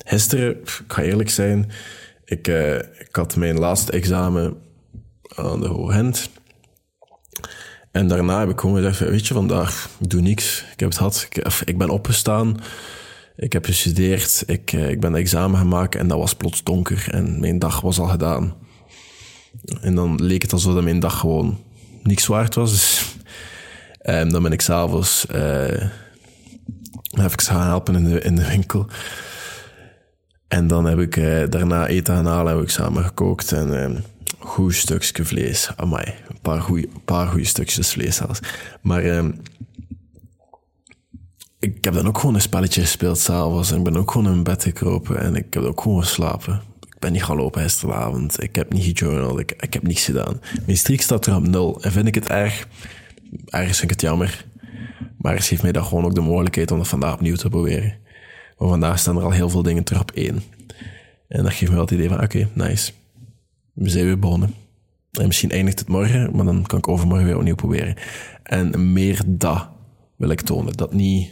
Gisteren, 0.04 0.50
ik 0.60 0.84
ga 0.86 1.02
eerlijk 1.02 1.30
zijn, 1.30 1.70
ik, 2.24 2.48
uh, 2.48 2.74
ik 2.74 3.08
had 3.12 3.36
mijn 3.36 3.58
laatste 3.58 3.92
examen 3.92 4.56
aan 5.34 5.60
de 5.60 5.66
Hoogend. 5.66 6.30
En 7.90 8.08
daarna 8.08 8.38
heb 8.38 8.50
ik 8.50 8.60
gewoon 8.60 8.76
gezegd, 8.76 8.98
weet 8.98 9.26
je, 9.26 9.34
vandaag 9.34 9.88
doe 9.98 10.20
niks. 10.20 10.64
Ik 10.72 10.80
heb 10.80 10.88
het 10.88 10.98
gehad. 10.98 11.28
Ik, 11.64 11.78
ben 11.78 11.90
opgestaan. 11.90 12.56
Ik 13.36 13.52
heb 13.52 13.64
gestudeerd. 13.64 14.42
Ik, 14.46 14.72
eh, 14.72 14.90
ik 14.90 15.00
ben 15.00 15.14
examen 15.14 15.58
gemaakt 15.58 15.94
en 15.94 16.08
dat 16.08 16.18
was 16.18 16.34
plots 16.34 16.62
donker. 16.62 17.06
En 17.10 17.40
mijn 17.40 17.58
dag 17.58 17.80
was 17.80 17.98
al 17.98 18.06
gedaan. 18.06 18.54
En 19.80 19.94
dan 19.94 20.22
leek 20.22 20.42
het 20.42 20.52
alsof 20.52 20.82
mijn 20.82 21.00
dag 21.00 21.18
gewoon 21.18 21.58
niks 22.02 22.26
waard 22.26 22.54
was. 22.54 22.70
Dus, 22.70 23.16
en 23.98 24.28
dan 24.28 24.42
ben 24.42 24.52
ik 24.52 24.60
s'avonds 24.60 25.26
uh, 25.34 25.82
even 27.10 27.40
gaan 27.40 27.66
helpen 27.66 27.94
in 27.94 28.04
de, 28.04 28.20
in 28.20 28.34
de 28.34 28.48
winkel. 28.48 28.86
En 30.48 30.66
dan 30.66 30.84
heb 30.84 30.98
ik 30.98 31.16
uh, 31.16 31.48
daarna 31.48 31.86
eten 31.86 32.14
gaan 32.14 32.26
halen, 32.26 32.54
heb 32.54 32.62
ik 32.62 32.70
samen 32.70 33.04
gekookt. 33.04 33.52
En 33.52 33.68
uh, 33.72 33.98
goed 34.38 34.74
stukje 34.74 35.24
vlees. 35.24 35.70
Amai, 35.76 36.14
een 36.28 36.40
paar 36.42 36.60
goede 36.60 36.88
paar 37.04 37.34
stukjes 37.40 37.92
vlees 37.92 38.16
zelfs. 38.16 38.40
Maar 38.80 39.04
uh, 39.04 39.24
ik 41.58 41.84
heb 41.84 41.94
dan 41.94 42.06
ook 42.06 42.18
gewoon 42.18 42.34
een 42.34 42.40
spelletje 42.40 42.80
gespeeld 42.80 43.18
s'avonds. 43.18 43.70
En 43.70 43.78
ik 43.78 43.84
ben 43.84 43.96
ook 43.96 44.10
gewoon 44.10 44.32
in 44.32 44.42
bed 44.42 44.62
gekropen. 44.62 45.20
En 45.20 45.34
ik 45.34 45.54
heb 45.54 45.62
ook 45.62 45.80
gewoon 45.80 46.02
geslapen. 46.02 46.62
Ik 46.80 46.98
ben 46.98 47.12
niet 47.12 47.24
gaan 47.24 47.36
lopen 47.36 47.62
gisteravond. 47.62 48.42
Ik 48.42 48.56
heb 48.56 48.72
niet 48.72 48.98
gejournald. 48.98 49.38
Ik, 49.38 49.52
ik 49.52 49.72
heb 49.72 49.82
niets 49.82 50.04
gedaan. 50.04 50.40
Mijn 50.66 50.78
streak 50.78 51.00
staat 51.00 51.26
er 51.26 51.36
op 51.36 51.46
nul. 51.46 51.82
En 51.82 51.92
vind 51.92 52.06
ik 52.06 52.14
het 52.14 52.28
erg... 52.28 52.68
Ergens 53.46 53.78
vind 53.78 53.90
ik 53.90 54.00
het 54.00 54.00
jammer. 54.00 54.44
Maar 55.18 55.34
het 55.34 55.44
geeft 55.44 55.62
mij 55.62 55.72
dan 55.72 55.84
gewoon 55.84 56.04
ook 56.04 56.14
de 56.14 56.20
mogelijkheid 56.20 56.70
om 56.70 56.78
het 56.78 56.88
vandaag 56.88 57.14
opnieuw 57.14 57.36
te 57.36 57.48
proberen. 57.48 57.94
Maar 58.58 58.68
vandaag 58.68 58.98
staan 58.98 59.16
er 59.16 59.22
al 59.22 59.30
heel 59.30 59.50
veel 59.50 59.62
dingen 59.62 59.84
terug 59.84 60.00
op 60.00 60.10
één. 60.10 60.42
En 61.28 61.42
dat 61.42 61.52
geeft 61.52 61.70
me 61.70 61.76
wel 61.76 61.84
het 61.84 61.90
idee 61.90 62.08
van, 62.08 62.22
oké, 62.22 62.48
nice 62.52 62.92
we 63.76 63.88
zijn 63.88 64.04
weer 64.04 64.18
begonnen. 64.18 64.54
En 65.12 65.26
misschien 65.26 65.50
eindigt 65.50 65.78
het 65.78 65.88
morgen, 65.88 66.36
maar 66.36 66.44
dan 66.44 66.66
kan 66.66 66.78
ik 66.78 66.88
overmorgen 66.88 67.26
weer 67.26 67.36
opnieuw 67.36 67.54
proberen. 67.54 67.96
En 68.42 68.92
meer 68.92 69.20
dat 69.26 69.68
wil 70.16 70.30
ik 70.30 70.40
tonen. 70.40 70.72
Dat 70.72 70.92
niet... 70.92 71.30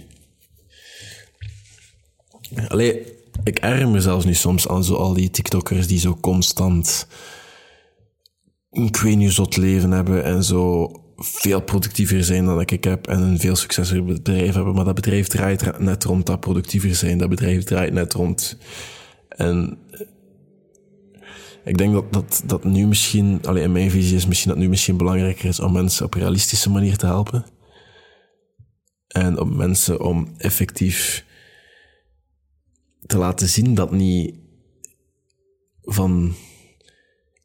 Allee, 2.68 3.02
ik 3.44 3.58
erger 3.58 3.88
me 3.88 4.00
zelfs 4.00 4.24
nu 4.24 4.34
soms 4.34 4.68
aan 4.68 4.84
zo 4.84 4.94
al 4.94 5.12
die 5.12 5.30
TikTokkers 5.30 5.86
die 5.86 5.98
zo 5.98 6.16
constant 6.20 7.06
ik 8.70 8.96
weet 8.96 9.32
zot 9.32 9.56
leven 9.56 9.90
hebben 9.90 10.24
en 10.24 10.44
zo 10.44 10.90
veel 11.16 11.60
productiever 11.60 12.24
zijn 12.24 12.44
dan 12.44 12.60
ik 12.60 12.84
heb 12.84 13.06
en 13.06 13.22
een 13.22 13.38
veel 13.38 13.56
succesvoller 13.56 14.04
bedrijf 14.04 14.54
hebben. 14.54 14.74
Maar 14.74 14.84
dat 14.84 14.94
bedrijf 14.94 15.26
draait 15.26 15.78
net 15.78 16.04
rond 16.04 16.26
dat 16.26 16.40
productiever 16.40 16.94
zijn. 16.94 17.18
Dat 17.18 17.28
bedrijf 17.28 17.64
draait 17.64 17.92
net 17.92 18.12
rond. 18.12 18.58
En 19.28 19.78
ik 21.64 21.78
denk 21.78 21.92
dat, 21.92 22.12
dat, 22.12 22.42
dat 22.46 22.64
nu 22.64 22.86
misschien, 22.86 23.40
alleen 23.44 23.62
in 23.62 23.72
mijn 23.72 23.90
visie 23.90 24.16
is 24.16 24.26
misschien 24.26 24.50
dat 24.50 24.58
nu 24.58 24.68
misschien 24.68 24.96
belangrijker 24.96 25.48
is 25.48 25.60
om 25.60 25.72
mensen 25.72 26.04
op 26.04 26.14
realistische 26.14 26.70
manier 26.70 26.96
te 26.96 27.06
helpen. 27.06 27.44
En 29.06 29.40
om 29.40 29.56
mensen 29.56 30.00
om 30.00 30.34
effectief 30.36 31.24
te 33.06 33.18
laten 33.18 33.48
zien 33.48 33.74
dat 33.74 33.90
niet 33.90 34.34
van 35.82 36.34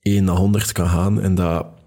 1 0.02 0.24
naar 0.24 0.36
100 0.36 0.72
kan 0.72 0.90
gaan 0.90 1.22
en 1.22 1.36
dat 1.36 1.79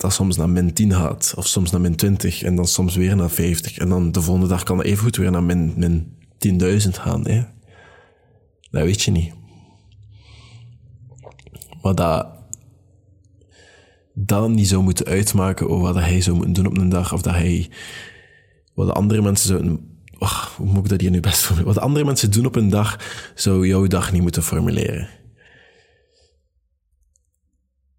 dat 0.00 0.12
soms 0.12 0.36
naar 0.36 0.50
min 0.50 0.72
10 0.72 0.92
gaat, 0.92 1.32
of 1.36 1.46
soms 1.46 1.70
naar 1.70 1.80
min 1.80 1.96
20 1.96 2.42
en 2.42 2.54
dan 2.54 2.66
soms 2.66 2.96
weer 2.96 3.16
naar 3.16 3.30
50. 3.30 3.78
En 3.78 3.88
dan 3.88 4.12
de 4.12 4.22
volgende 4.22 4.48
dag 4.48 4.62
kan 4.62 4.76
dat 4.76 4.86
even 4.86 5.02
goed 5.02 5.16
weer 5.16 5.30
naar 5.30 5.42
min, 5.42 5.72
min 5.76 6.16
10.000 6.48 6.88
gaan. 6.90 7.26
Hè? 7.26 7.44
Dat 8.70 8.82
weet 8.82 9.02
je 9.02 9.10
niet. 9.10 9.32
Maar 11.82 11.94
dat 11.94 12.26
dat 14.14 14.48
niet 14.48 14.68
zou 14.68 14.82
moeten 14.82 15.06
uitmaken 15.06 15.68
over 15.68 15.92
wat 15.92 16.02
hij 16.02 16.20
zou 16.20 16.36
moeten 16.36 16.54
doen 16.54 16.66
op 16.66 16.78
een 16.78 16.88
dag, 16.88 17.12
of 17.12 17.22
dat 17.22 17.34
hij, 17.34 17.70
wat 18.74 18.86
de 18.86 18.92
andere 18.92 19.22
mensen 19.22 19.48
zouden, 19.48 19.98
hoe 20.56 20.66
moet 20.66 20.84
ik 20.84 20.88
dat 20.88 21.00
hier 21.00 21.10
nu 21.10 21.20
best 21.20 21.42
voor 21.42 21.64
Wat 21.64 21.74
de 21.74 21.80
andere 21.80 22.04
mensen 22.04 22.30
doen 22.30 22.46
op 22.46 22.56
een 22.56 22.70
dag, 22.70 22.98
zou 23.34 23.66
jouw 23.66 23.86
dag 23.86 24.12
niet 24.12 24.22
moeten 24.22 24.42
formuleren. 24.42 25.08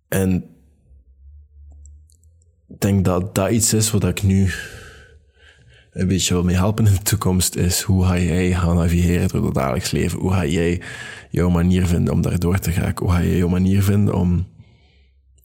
En 0.07 0.51
denk 2.81 3.05
dat 3.05 3.35
dat 3.35 3.49
iets 3.49 3.73
is 3.73 3.91
wat 3.91 4.03
ik 4.03 4.23
nu 4.23 4.51
een 5.91 6.07
beetje 6.07 6.33
wil 6.33 6.43
mee 6.43 6.55
helpen 6.55 6.85
in 6.85 6.93
de 6.93 7.01
toekomst, 7.01 7.55
is 7.55 7.81
hoe 7.81 8.05
ga 8.05 8.17
jij 8.17 8.53
gaan 8.53 8.75
navigeren 8.75 9.27
door 9.27 9.45
het 9.45 9.53
dagelijks 9.53 9.91
leven? 9.91 10.19
Hoe 10.19 10.33
ga 10.33 10.45
jij 10.45 10.81
jouw 11.29 11.49
manier 11.49 11.87
vinden 11.87 12.13
om 12.13 12.21
daardoor 12.21 12.59
te 12.59 12.71
gaan? 12.71 12.93
Hoe 12.95 13.11
ga 13.11 13.21
jij 13.21 13.37
jouw 13.37 13.47
manier 13.47 13.83
vinden 13.83 14.13
om 14.13 14.47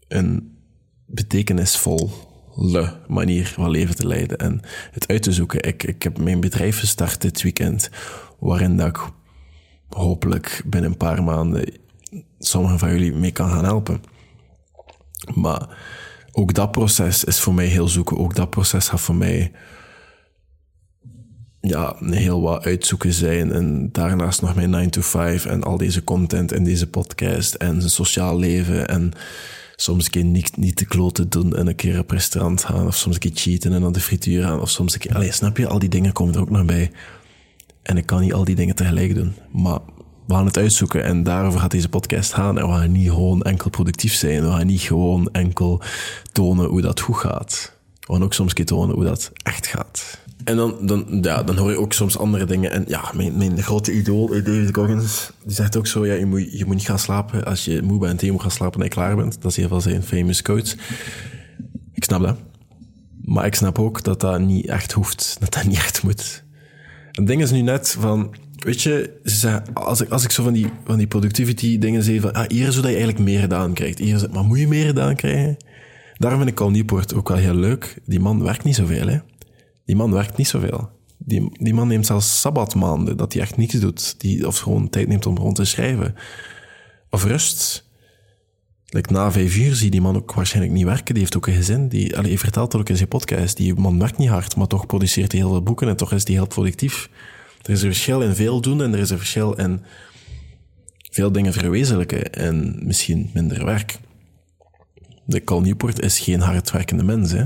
een 0.09 0.57
betekenisvolle 1.07 2.11
manier 3.09 3.47
van 3.47 3.71
leven 3.71 3.97
te 3.97 4.07
leiden 4.07 4.39
en 4.39 4.61
het 4.91 5.09
uit 5.09 5.23
te 5.23 5.33
zoeken? 5.33 5.63
Ik, 5.63 5.83
ik 5.83 6.03
heb 6.03 6.19
mijn 6.19 6.41
bedrijf 6.41 6.79
gestart 6.79 7.21
dit 7.21 7.43
weekend, 7.43 7.91
waarin 8.39 8.77
dat 8.77 8.87
ik 8.87 8.99
hopelijk 9.89 10.63
binnen 10.67 10.91
een 10.91 10.97
paar 10.97 11.23
maanden 11.23 11.73
sommigen 12.39 12.79
van 12.79 12.93
jullie 12.93 13.13
mee 13.13 13.33
kan 13.33 13.51
gaan 13.51 13.65
helpen. 13.65 14.03
Maar 15.35 15.69
ook 16.39 16.55
dat 16.55 16.71
proces 16.71 17.25
is 17.25 17.41
voor 17.41 17.55
mij 17.55 17.67
heel 17.67 17.89
zoeken. 17.89 18.19
Ook 18.19 18.35
dat 18.35 18.51
proces 18.51 18.89
gaat 18.89 19.01
voor 19.01 19.15
mij 19.15 19.53
ja, 21.61 21.97
heel 22.01 22.41
wat 22.41 22.65
uitzoeken 22.65 23.13
zijn. 23.13 23.53
En 23.53 23.89
daarnaast 23.93 24.43
nog 24.43 24.55
mijn 24.55 24.71
9 24.71 24.91
to 24.91 25.01
5 25.01 25.47
en 25.47 25.63
al 25.63 25.77
deze 25.77 26.05
content 26.05 26.53
en 26.53 26.65
deze 26.65 26.87
podcast 26.87 27.55
en 27.55 27.81
zijn 27.81 27.91
sociaal 27.91 28.39
leven. 28.39 28.89
En 28.89 29.13
soms 29.77 30.05
een 30.05 30.11
keer 30.11 30.25
niet, 30.25 30.57
niet 30.57 30.77
te 30.77 30.85
kloten 30.85 31.29
doen 31.29 31.57
en 31.57 31.67
een 31.67 31.75
keer 31.75 31.99
op 31.99 32.11
restaurant 32.11 32.65
gaan. 32.65 32.87
Of 32.87 32.97
soms 32.97 33.15
een 33.15 33.21
keer 33.21 33.31
cheaten 33.35 33.73
en 33.73 33.81
naar 33.81 33.93
de 33.93 34.01
frituur 34.01 34.43
gaan. 34.43 34.61
Of 34.61 34.71
soms 34.71 34.95
een 34.95 35.01
keer... 35.01 35.15
Allee, 35.15 35.33
snap 35.33 35.57
je? 35.57 35.69
Al 35.69 35.79
die 35.79 35.89
dingen 35.89 36.13
komen 36.13 36.35
er 36.35 36.41
ook 36.41 36.51
nog 36.51 36.65
bij. 36.65 36.91
En 37.83 37.97
ik 37.97 38.07
kan 38.07 38.21
niet 38.21 38.33
al 38.33 38.45
die 38.45 38.55
dingen 38.55 38.75
tegelijk 38.75 39.15
doen. 39.15 39.35
Maar 39.53 39.81
we 40.27 40.35
gaan 40.35 40.47
het 40.47 40.59
uitzoeken 40.59 41.05
en 41.05 41.23
daarover 41.23 41.61
gaat 41.61 41.71
deze 41.71 41.89
podcast 41.89 42.33
gaan. 42.33 42.59
En 42.59 42.67
we 42.67 42.73
gaan 42.73 42.93
niet 42.93 43.11
gewoon 43.11 43.43
enkel 43.43 43.71
productief 43.71 44.15
zijn. 44.15 44.43
We 44.43 44.51
gaan 44.51 44.67
niet 44.67 44.81
gewoon 44.81 45.29
enkel 45.33 45.81
tonen 46.33 46.67
hoe 46.67 46.81
dat 46.81 47.01
goed 47.01 47.17
gaat. 47.17 47.73
We 48.01 48.13
gaan 48.13 48.25
ook 48.25 48.35
soms 48.35 48.53
keer 48.53 48.67
tonen 48.67 48.95
hoe 48.95 49.05
dat 49.05 49.31
echt 49.43 49.67
gaat. 49.67 50.19
En 50.45 50.57
dan, 50.57 50.77
dan, 50.81 51.19
ja, 51.23 51.43
dan 51.43 51.57
hoor 51.57 51.71
je 51.71 51.79
ook 51.79 51.93
soms 51.93 52.19
andere 52.19 52.45
dingen. 52.45 52.71
En 52.71 52.85
ja, 52.87 53.11
mijn, 53.15 53.37
mijn 53.37 53.63
grote 53.63 53.93
idool, 53.93 54.33
eh, 54.33 54.45
David 54.45 54.75
Goggins, 54.75 55.31
die 55.45 55.55
zegt 55.55 55.77
ook 55.77 55.87
zo, 55.87 56.07
ja, 56.07 56.15
je 56.15 56.27
moet, 56.27 56.59
je 56.59 56.65
moet 56.65 56.75
niet 56.75 56.87
gaan 56.87 56.99
slapen 56.99 57.45
als 57.45 57.65
je 57.65 57.83
moe 57.83 57.99
bent 57.99 58.21
en 58.21 58.27
je 58.27 58.33
moet 58.33 58.43
gaan 58.43 58.51
slapen 58.51 58.79
en 58.79 58.85
je 58.85 58.93
klaar 58.93 59.17
bent. 59.17 59.43
Dat 59.43 59.51
is 59.51 59.57
heel 59.57 59.69
veel 59.69 59.81
zijn 59.81 60.03
famous 60.03 60.43
quotes. 60.43 60.77
Ik 61.93 62.05
snap 62.05 62.23
dat. 62.23 62.37
Maar 63.25 63.47
ik 63.47 63.55
snap 63.55 63.79
ook 63.79 64.03
dat 64.05 64.21
dat 64.21 64.41
niet 64.41 64.67
echt 64.67 64.93
hoeft. 64.93 65.37
Dat 65.41 65.53
dat 65.53 65.65
niet 65.65 65.77
echt 65.77 66.03
moet. 66.03 66.45
Het 67.11 67.27
ding 67.27 67.43
is 67.43 67.51
nu 67.51 67.61
net 67.61 67.97
van, 67.99 68.35
weet 68.67 68.83
je, 68.83 69.21
als 69.75 70.01
ik, 70.01 70.11
als 70.11 70.25
ik 70.25 70.31
zo 70.31 70.43
van 70.43 70.53
die, 70.53 70.67
van 70.85 70.99
die 70.99 71.07
productivity 71.07 71.79
dingen 71.79 72.03
zie 72.03 72.21
van, 72.21 72.33
ah, 72.33 72.49
hier 72.49 72.67
is 72.67 72.75
dat 72.75 72.85
je 72.85 72.89
eigenlijk 72.89 73.19
meer 73.19 73.41
gedaan 73.41 73.73
krijgt. 73.73 73.99
Hier 73.99 74.15
is 74.15 74.29
maar 74.29 74.45
moet 74.45 74.59
je 74.59 74.69
meer 74.69 74.87
gedaan 74.87 75.17
krijgen? 75.17 75.57
Daarom 76.19 76.39
vind 76.39 76.51
ik 76.51 76.57
Cal 76.57 76.71
Newport 76.71 77.15
ook 77.15 77.29
wel 77.29 77.37
heel 77.37 77.55
leuk. 77.55 77.99
Die 78.05 78.21
man 78.21 78.43
werkt 78.43 78.65
niet 78.65 78.75
zoveel, 78.75 79.07
hè. 79.07 79.19
Die 79.85 79.97
man 79.97 80.13
werkt 80.13 80.37
niet 80.37 80.49
zoveel. 80.49 80.89
Die, 81.19 81.51
die 81.53 81.75
man 81.75 81.89
neemt 81.89 82.07
zelfs 82.07 82.41
sabbatmaanden, 82.41 83.17
dat 83.17 83.33
hij 83.33 83.43
echt 83.43 83.57
niks 83.57 83.75
doet. 83.75 84.21
Die, 84.21 84.47
of 84.47 84.59
gewoon 84.59 84.89
tijd 84.89 85.09
neemt 85.09 85.27
om 85.27 85.37
rond 85.37 85.57
te 85.57 85.65
schrijven. 85.65 86.15
Of 87.11 87.25
rust. 87.25 87.89
like, 88.87 89.13
na 89.13 89.33
vijf 89.33 89.57
uur 89.57 89.75
zie 89.75 89.91
die 89.91 90.01
man 90.01 90.17
ook 90.17 90.35
waarschijnlijk 90.35 90.75
niet 90.75 90.85
werken. 90.85 91.15
Die 91.15 91.23
heeft 91.23 91.37
ook 91.37 91.47
een 91.47 91.55
gezin. 91.55 91.89
Die, 91.89 92.17
allee, 92.17 92.31
hij 92.31 92.39
vertelt 92.39 92.73
het 92.73 92.81
ook 92.81 92.89
in 92.89 92.97
zijn 92.97 93.09
podcast. 93.09 93.57
Die 93.57 93.75
man 93.75 93.99
werkt 93.99 94.19
niet 94.19 94.29
hard, 94.29 94.57
maar 94.57 94.67
toch 94.67 94.87
produceert 94.87 95.33
hij 95.33 95.41
heel 95.41 95.51
veel 95.51 95.63
boeken 95.63 95.89
en 95.89 95.97
toch 95.97 96.13
is 96.13 96.27
hij 96.27 96.35
heel 96.35 96.47
productief. 96.47 97.09
Er 97.67 97.73
is 97.73 97.83
een 97.83 97.93
verschil 97.93 98.21
in 98.21 98.35
veel 98.35 98.61
doen 98.61 98.83
en 98.83 98.93
er 98.93 98.99
is 98.99 99.11
een 99.11 99.19
verschil 99.19 99.53
in 99.53 99.85
veel 101.11 101.33
dingen 101.33 101.53
verwezenlijken 101.53 102.33
en 102.33 102.79
misschien 102.87 103.31
minder 103.35 103.65
werk. 103.65 103.99
De 105.25 105.45
Cal 105.45 105.61
Newport 105.61 106.01
is 106.01 106.19
geen 106.19 106.41
hardwerkende 106.41 107.03
mens, 107.03 107.33
hè. 107.33 107.45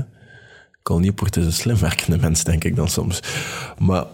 Cal 0.83 0.99
Newport 0.99 1.37
is 1.37 1.45
een 1.45 1.53
slim 1.53 1.77
werkende 1.77 2.17
mens, 2.17 2.43
denk 2.43 2.63
ik 2.63 2.75
dan 2.75 2.87
soms. 2.87 3.19
Maar 3.77 4.05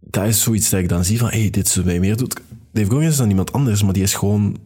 dat 0.00 0.26
is 0.26 0.42
zoiets 0.42 0.70
dat 0.70 0.80
ik 0.80 0.88
dan 0.88 1.04
zie 1.04 1.18
van, 1.18 1.28
hey, 1.28 1.50
dit 1.50 1.66
is 1.66 1.82
bij 1.82 2.00
meer 2.00 2.16
doet. 2.16 2.40
Dave 2.72 2.90
Goggins 2.90 3.12
is 3.12 3.16
dan 3.16 3.28
iemand 3.28 3.52
anders, 3.52 3.82
maar 3.82 3.92
die 3.92 4.02
is 4.02 4.14
gewoon 4.14 4.56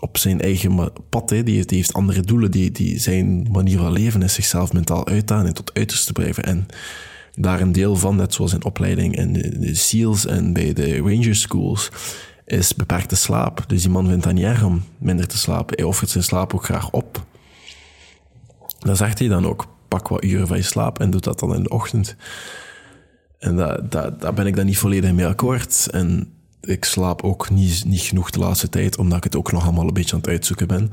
op 0.00 0.18
zijn 0.18 0.40
eigen 0.40 0.92
pad. 1.08 1.30
Hè. 1.30 1.42
Die, 1.42 1.54
heeft, 1.54 1.68
die 1.68 1.78
heeft 1.78 1.92
andere 1.92 2.20
doelen. 2.20 2.50
Die, 2.50 2.70
die 2.70 2.98
zijn 2.98 3.50
manier 3.50 3.78
van 3.78 3.92
leven 3.92 4.22
is 4.22 4.34
zichzelf 4.34 4.72
mentaal 4.72 5.06
uitdagen 5.06 5.46
en 5.46 5.54
tot 5.54 5.74
uiterste 5.74 6.12
blijven. 6.12 6.44
En 6.44 6.66
daar 7.34 7.60
een 7.60 7.72
deel 7.72 7.96
van, 7.96 8.16
net 8.16 8.34
zoals 8.34 8.52
in 8.52 8.64
opleiding 8.64 9.16
in 9.16 9.32
de, 9.32 9.74
SEALs 9.74 10.26
en 10.26 10.52
bij 10.52 10.72
de 10.72 10.96
Ranger 10.96 11.34
Schools, 11.34 11.90
is 12.44 12.74
beperkte 12.74 13.16
slaap. 13.16 13.64
Dus 13.66 13.82
die 13.82 13.90
man 13.90 14.06
vindt 14.06 14.24
dat 14.24 14.32
niet 14.32 14.44
erg 14.44 14.62
om 14.62 14.84
minder 14.98 15.26
te 15.26 15.38
slapen. 15.38 15.76
Hij 15.76 15.84
offert 15.84 16.10
zijn 16.10 16.24
slaap 16.24 16.54
ook 16.54 16.64
graag 16.64 16.90
op. 16.90 17.24
Dan 18.78 18.96
zegt 18.96 19.18
hij 19.18 19.28
dan 19.28 19.46
ook, 19.46 19.66
pak 19.88 20.08
wat 20.08 20.24
uren 20.24 20.46
van 20.46 20.56
je 20.56 20.62
slaap 20.62 20.98
en 20.98 21.10
doet 21.10 21.24
dat 21.24 21.38
dan 21.38 21.54
in 21.54 21.62
de 21.62 21.68
ochtend. 21.68 22.16
En 23.38 23.56
dat, 23.56 23.90
dat, 23.90 24.20
daar 24.20 24.34
ben 24.34 24.46
ik 24.46 24.56
dan 24.56 24.66
niet 24.66 24.78
volledig 24.78 25.12
mee 25.12 25.26
akkoord. 25.26 25.88
En 25.90 26.32
ik 26.60 26.84
slaap 26.84 27.22
ook 27.22 27.50
niet, 27.50 27.84
niet 27.84 28.00
genoeg 28.00 28.30
de 28.30 28.38
laatste 28.38 28.68
tijd, 28.68 28.96
omdat 28.98 29.18
ik 29.18 29.24
het 29.24 29.36
ook 29.36 29.52
nog 29.52 29.62
allemaal 29.62 29.86
een 29.86 29.94
beetje 29.94 30.14
aan 30.14 30.20
het 30.20 30.28
uitzoeken 30.28 30.66
ben. 30.66 30.90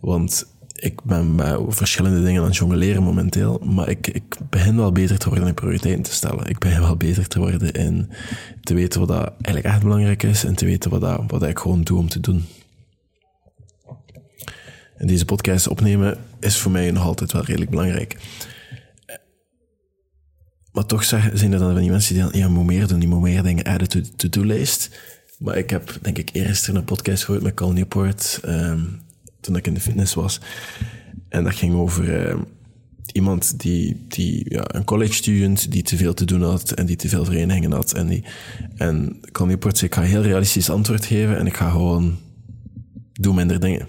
Want 0.00 0.46
ik 0.74 1.02
ben 1.02 1.34
met 1.34 1.58
verschillende 1.68 2.22
dingen 2.22 2.42
aan 2.42 2.48
het 2.48 2.56
jongleren 2.56 3.02
momenteel, 3.02 3.58
maar 3.58 3.88
ik, 3.88 4.06
ik 4.06 4.36
begin 4.50 4.76
wel 4.76 4.92
beter 4.92 5.18
te 5.18 5.28
worden 5.28 5.46
in 5.48 5.54
prioriteiten 5.54 6.02
te 6.02 6.12
stellen. 6.12 6.46
Ik 6.46 6.58
begin 6.58 6.80
wel 6.80 6.96
beter 6.96 7.28
te 7.28 7.38
worden 7.38 7.72
in 7.72 8.10
te 8.60 8.74
weten 8.74 9.00
wat 9.00 9.08
dat 9.08 9.32
eigenlijk 9.42 9.74
echt 9.74 9.82
belangrijk 9.82 10.22
is 10.22 10.44
en 10.44 10.54
te 10.54 10.64
weten 10.64 10.90
wat, 10.90 11.00
dat, 11.00 11.22
wat 11.26 11.42
ik 11.42 11.58
gewoon 11.58 11.82
doe 11.82 11.98
om 11.98 12.08
te 12.08 12.20
doen. 12.20 12.44
En 14.96 15.06
deze 15.06 15.24
podcast 15.24 15.68
opnemen 15.68 16.18
is 16.40 16.58
voor 16.58 16.70
mij 16.70 16.90
nog 16.90 17.04
altijd 17.04 17.32
wel 17.32 17.44
redelijk 17.44 17.70
belangrijk. 17.70 18.16
Maar 20.72 20.86
toch 20.86 21.04
zijn 21.04 21.52
er 21.52 21.58
dan 21.58 21.72
van 21.72 21.80
die 21.80 21.90
mensen 21.90 22.14
die 22.14 22.22
dan, 22.22 22.32
ja, 22.34 22.48
moet 22.48 22.66
meer 22.66 22.86
doen, 22.86 22.98
die 22.98 23.08
moet 23.08 23.20
meer 23.20 23.42
dingen 23.42 23.64
adden 23.64 23.88
to 23.88 24.00
to-do-lijst. 24.16 25.00
Maar 25.38 25.56
ik 25.56 25.70
heb, 25.70 25.98
denk 26.02 26.18
ik, 26.18 26.30
eerst 26.32 26.68
een 26.68 26.84
podcast 26.84 27.24
gehoord 27.24 27.42
met 27.42 27.54
Cal 27.54 27.72
Newport, 27.72 28.40
um, 28.44 29.00
toen 29.42 29.56
ik 29.56 29.66
in 29.66 29.74
de 29.74 29.80
fitness 29.80 30.14
was. 30.14 30.40
En 31.28 31.44
dat 31.44 31.54
ging 31.54 31.74
over 31.74 32.28
uh, 32.28 32.40
iemand 33.12 33.60
die, 33.60 34.04
die 34.08 34.44
ja, 34.48 34.64
een 34.66 34.84
college 34.84 35.12
student 35.12 35.72
die 35.72 35.82
te 35.82 35.96
veel 35.96 36.14
te 36.14 36.24
doen 36.24 36.42
had 36.42 36.70
en 36.70 36.86
die 36.86 36.96
te 36.96 37.08
veel 37.08 37.24
verenigingen 37.24 37.72
had. 37.72 37.92
En, 37.92 38.06
die, 38.06 38.24
en 38.76 39.20
Cal 39.32 39.46
Newport 39.46 39.78
zei, 39.78 39.90
ik 39.90 39.96
ga 39.96 40.02
heel 40.02 40.22
realistisch 40.22 40.70
antwoord 40.70 41.04
geven 41.04 41.38
en 41.38 41.46
ik 41.46 41.56
ga 41.56 41.70
gewoon, 41.70 42.18
doe 43.12 43.34
minder 43.34 43.60
dingen. 43.60 43.88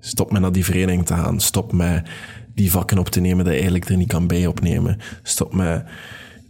Stop 0.00 0.32
met 0.32 0.40
naar 0.40 0.52
die 0.52 0.64
vereniging 0.64 1.06
te 1.06 1.14
gaan. 1.14 1.40
Stop 1.40 1.72
met 1.72 2.08
die 2.54 2.70
vakken 2.70 2.98
op 2.98 3.08
te 3.08 3.20
nemen 3.20 3.38
dat 3.44 3.46
je 3.46 3.60
eigenlijk 3.60 3.88
er 3.90 3.96
niet 3.96 4.08
kan 4.08 4.26
bij 4.26 4.46
opnemen. 4.46 4.98
Stop 5.22 5.54
met 5.54 5.84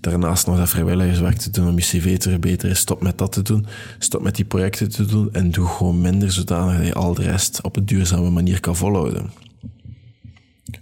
daarnaast 0.00 0.47
nog 0.47 0.57
dat 0.57 0.69
vrijwilligerswerk 0.69 1.37
te 1.37 1.50
doen 1.50 1.69
om 1.69 1.75
je 1.75 1.85
cv 1.85 2.19
te 2.19 2.30
verbeteren. 2.30 2.76
Stop 2.76 3.02
met 3.02 3.19
dat 3.19 3.33
te 3.33 3.42
doen. 3.42 3.66
Stop 3.99 4.23
met 4.23 4.37
die 4.37 4.45
projecten 4.45 4.90
te 4.90 5.04
doen 5.04 5.33
en 5.33 5.50
doe 5.50 5.66
gewoon 5.66 6.00
minder 6.00 6.33
zodanig 6.33 6.76
dat 6.76 6.87
je 6.87 6.95
al 6.95 7.14
de 7.14 7.23
rest 7.23 7.62
op 7.62 7.76
een 7.76 7.87
duurzame 7.87 8.30
manier 8.30 8.61
kan 8.61 8.76
volhouden. 8.76 9.30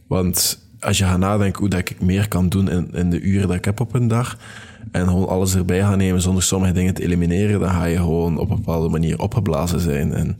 Want 0.07 0.67
als 0.81 0.99
je 0.99 1.05
gaat 1.05 1.19
nadenken 1.19 1.61
hoe 1.61 1.69
dat 1.69 1.81
ik 1.81 2.01
meer 2.01 2.29
kan 2.29 2.49
doen 2.49 2.71
in, 2.71 2.91
in 2.93 3.11
de 3.11 3.21
uren 3.21 3.49
dat 3.49 3.57
ik 3.57 3.65
heb 3.65 3.81
op 3.81 3.95
een 3.95 4.09
dag 4.09 4.39
en 4.93 5.07
gewoon 5.07 5.29
alles 5.29 5.55
erbij 5.55 5.81
gaan 5.81 5.99
nemen 5.99 6.21
zonder 6.21 6.43
sommige 6.43 6.73
dingen 6.73 6.95
te 6.95 7.03
elimineren, 7.03 7.61
dan 7.61 7.71
ga 7.71 7.85
je 7.85 7.97
gewoon 7.97 8.39
op 8.39 8.51
een 8.51 8.57
bepaalde 8.57 8.89
manier 8.89 9.21
opgeblazen 9.21 9.81
zijn 9.81 10.13
en 10.13 10.39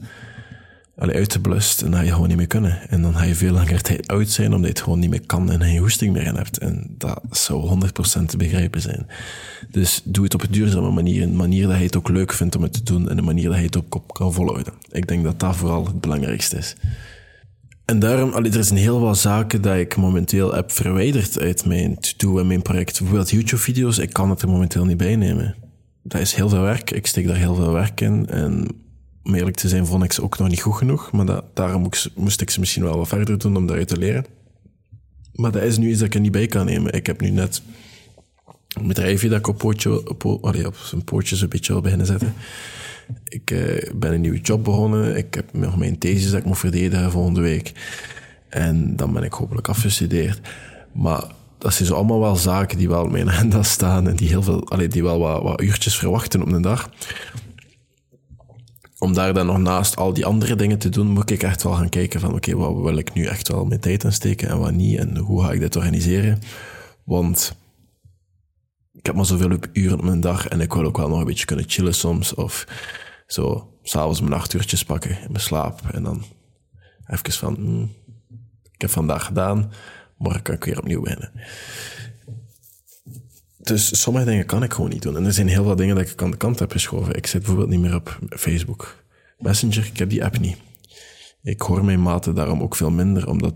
allee, 0.99 1.17
uitgeblust 1.17 1.83
en 1.83 1.95
ga 1.95 2.01
je 2.01 2.13
gewoon 2.13 2.29
niet 2.29 2.37
meer 2.37 2.47
kunnen. 2.47 2.91
En 2.91 3.03
dan 3.03 3.15
ga 3.15 3.25
je 3.25 3.35
veel 3.35 3.53
langer 3.53 3.83
tijd 3.83 4.09
oud 4.09 4.29
zijn 4.29 4.55
omdat 4.55 4.67
je 4.67 4.73
het 4.73 4.81
gewoon 4.81 4.99
niet 4.99 5.11
meer 5.11 5.27
kan 5.27 5.51
en 5.51 5.63
geen 5.63 5.79
hoesting 5.79 6.13
meer 6.13 6.27
in 6.27 6.35
hebt. 6.35 6.59
En 6.59 6.95
dat 6.99 7.21
zou 7.31 7.81
100% 8.23 8.25
te 8.27 8.37
begrijpen 8.37 8.81
zijn. 8.81 9.07
Dus 9.71 10.03
doe 10.05 10.25
het 10.25 10.35
op 10.35 10.43
een 10.43 10.51
duurzame 10.51 10.91
manier, 10.91 11.23
een 11.23 11.37
manier 11.37 11.67
dat 11.67 11.79
je 11.79 11.85
het 11.85 11.97
ook 11.97 12.09
leuk 12.09 12.33
vindt 12.33 12.57
om 12.57 12.63
het 12.63 12.73
te 12.73 12.83
doen 12.83 13.09
en 13.09 13.19
een 13.19 13.25
manier 13.25 13.49
dat 13.49 13.59
je 13.59 13.65
het 13.65 13.77
ook 13.77 13.95
op 13.95 14.15
kan 14.15 14.33
volhouden. 14.33 14.73
Ik 14.91 15.09
denk 15.09 15.25
dat 15.25 15.41
dat 15.41 15.57
vooral 15.57 15.85
het 15.85 16.01
belangrijkste 16.01 16.57
is. 16.57 16.77
En 17.85 17.99
daarom, 17.99 18.33
allee, 18.33 18.53
er 18.53 18.65
zijn 18.65 18.79
heel 18.79 19.01
wat 19.01 19.19
zaken 19.19 19.63
dat 19.63 19.77
ik 19.77 19.97
momenteel 19.97 20.55
heb 20.55 20.73
verwijderd 20.73 21.41
uit 21.41 21.65
mijn 21.65 21.99
to-do 21.99 22.39
en 22.39 22.47
mijn 22.47 22.63
project. 22.63 22.99
Bijvoorbeeld 22.99 23.31
YouTube-video's, 23.31 23.99
ik 23.99 24.13
kan 24.13 24.31
het 24.31 24.43
er 24.43 24.49
momenteel 24.49 24.85
niet 24.85 24.97
bij 24.97 25.17
nemen. 25.17 25.55
Dat 26.03 26.21
is 26.21 26.35
heel 26.35 26.49
veel 26.49 26.61
werk, 26.61 26.91
ik 26.91 27.07
steek 27.07 27.27
daar 27.27 27.37
heel 27.37 27.55
veel 27.55 27.73
werk 27.73 28.01
in 28.01 28.27
en 28.27 28.69
om 29.29 29.35
eerlijk 29.35 29.57
te 29.57 29.69
zijn, 29.69 29.87
vond 29.87 30.05
ik 30.05 30.13
ze 30.13 30.23
ook 30.23 30.39
nog 30.39 30.49
niet 30.49 30.61
goed 30.61 30.77
genoeg. 30.77 31.13
Maar 31.13 31.27
dat, 31.27 31.45
daarom 31.55 31.89
moest, 32.15 32.41
ik 32.41 32.51
ze 32.51 32.61
misschien 32.61 32.83
wel 32.83 32.97
wat 32.97 33.09
verder 33.09 33.39
doen 33.39 33.57
om 33.57 33.67
daaruit 33.67 33.89
te 33.89 33.99
leren. 33.99 34.27
Maar 35.33 35.53
dat 35.53 35.63
is 35.63 35.79
nu 35.79 35.89
iets 35.89 35.99
dat 35.99 36.07
ik 36.07 36.15
er 36.15 36.21
niet 36.21 36.33
bij 36.33 36.47
kan 36.47 36.67
nemen. 36.67 36.93
Ik 36.93 37.07
heb 37.07 37.21
nu 37.21 37.31
net 37.31 37.63
een 38.69 38.87
bedrijfje 38.87 39.29
dat 39.29 39.39
ik 39.39 39.47
op, 39.47 39.65
op, 39.65 40.25
op 40.25 40.77
zijn 40.77 41.05
pootjes 41.05 41.41
een 41.41 41.49
beetje 41.49 41.73
wil 41.73 41.83
beginnen 41.83 42.07
zetten. 42.07 42.35
Ik 43.25 43.51
uh, 43.51 43.93
ben 43.95 44.13
een 44.13 44.21
nieuwe 44.21 44.41
job 44.41 44.65
begonnen. 44.65 45.17
Ik 45.17 45.35
heb 45.35 45.53
nog 45.53 45.77
mijn 45.77 45.99
thesis 45.99 46.31
dat 46.31 46.41
ik 46.41 46.47
moet 46.47 46.59
verdedigen 46.59 47.11
volgende 47.11 47.41
week. 47.41 47.73
En 48.49 48.97
dan 48.97 49.13
ben 49.13 49.23
ik 49.23 49.33
hopelijk 49.33 49.69
afgestudeerd. 49.69 50.41
Maar 50.93 51.25
dat 51.59 51.75
zijn 51.75 51.93
allemaal 51.93 52.21
wel 52.21 52.37
zaken 52.37 52.79
die 52.79 52.89
wel 52.89 53.03
op 53.03 53.11
mijn 53.11 53.31
agenda 53.33 53.63
staan 53.63 54.09
en 54.09 54.17
die 54.17 54.29
heel 54.29 54.43
veel, 54.43 54.69
allee, 54.69 54.89
die 54.89 55.03
wel 55.03 55.19
wat, 55.19 55.43
wat 55.43 55.63
uurtjes 55.63 55.99
verwachten 55.99 56.43
op 56.43 56.53
een 56.53 56.63
dag 56.63 56.91
om 58.99 59.15
daar 59.15 59.35
dan 59.35 59.47
nog 59.47 59.59
naast 59.59 59.97
al 59.97 60.13
die 60.13 60.27
andere 60.27 60.57
dingen 60.57 60.79
te 60.79 60.89
doen, 60.89 61.07
moet 61.07 61.31
ik 61.31 61.43
echt 61.43 61.63
wel 61.63 61.73
gaan 61.73 61.89
kijken 61.89 62.21
van 62.21 62.35
oké, 62.35 62.57
wat 62.57 62.75
wil 62.75 62.97
ik 62.97 63.15
nu 63.15 63.25
echt 63.25 63.49
wel 63.49 63.65
mijn 63.65 63.81
tijd 63.81 64.05
aansteken 64.05 64.49
en 64.49 64.59
wat 64.59 64.73
niet 64.73 64.99
en 64.99 65.17
hoe 65.17 65.45
ga 65.45 65.53
ik 65.53 65.61
dit 65.61 65.77
organiseren. 65.77 66.39
Want 67.05 67.57
ik 68.93 69.07
heb 69.07 69.15
maar 69.15 69.27
zoveel 69.27 69.59
uren 69.73 69.99
op 69.99 70.05
mijn 70.05 70.21
dag 70.21 70.49
en 70.49 70.61
ik 70.61 70.73
wil 70.73 70.85
ook 70.85 70.97
wel 70.97 71.09
nog 71.09 71.19
een 71.19 71.25
beetje 71.25 71.45
kunnen 71.45 71.65
chillen 71.69 71.95
soms 71.95 72.35
of 72.35 72.67
zo 73.27 73.73
s'avonds 73.83 74.21
mijn 74.21 74.33
acht 74.33 74.53
uurtjes 74.53 74.85
pakken 74.85 75.11
in 75.11 75.29
mijn 75.29 75.41
slaap 75.41 75.81
en 75.93 76.03
dan 76.03 76.25
even 77.07 77.33
van, 77.33 77.55
hmm, 77.55 77.95
ik 78.73 78.81
heb 78.81 78.91
vandaag 78.91 79.25
gedaan, 79.25 79.73
morgen 80.17 80.43
kan 80.43 80.55
ik 80.55 80.65
weer 80.65 80.79
opnieuw 80.79 81.01
beginnen. 81.01 81.33
Dus 83.69 84.01
sommige 84.01 84.25
dingen 84.25 84.47
kan 84.47 84.63
ik 84.63 84.73
gewoon 84.73 84.91
niet 84.91 85.03
doen. 85.03 85.17
En 85.17 85.25
er 85.25 85.33
zijn 85.33 85.49
heel 85.49 85.65
veel 85.65 85.77
dingen 85.77 85.97
dat 85.97 86.11
ik 86.11 86.23
aan 86.23 86.31
de 86.31 86.37
kant 86.37 86.59
heb 86.59 86.71
geschoven. 86.71 87.15
Ik 87.15 87.27
zit 87.27 87.41
bijvoorbeeld 87.41 87.71
niet 87.71 87.81
meer 87.81 87.95
op 87.95 88.19
Facebook. 88.29 89.05
Messenger, 89.39 89.87
ik 89.93 89.99
heb 89.99 90.11
die 90.11 90.25
app 90.25 90.39
niet. 90.39 90.57
Ik 91.43 91.61
hoor 91.61 91.85
mijn 91.85 92.03
maten 92.03 92.35
daarom 92.35 92.63
ook 92.63 92.77
veel 92.77 92.91
minder, 92.91 93.29
omdat 93.29 93.55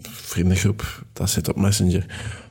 vriendengroep, 0.00 1.04
dat 1.12 1.30
zit 1.30 1.48
op 1.48 1.56
Messenger. 1.56 2.06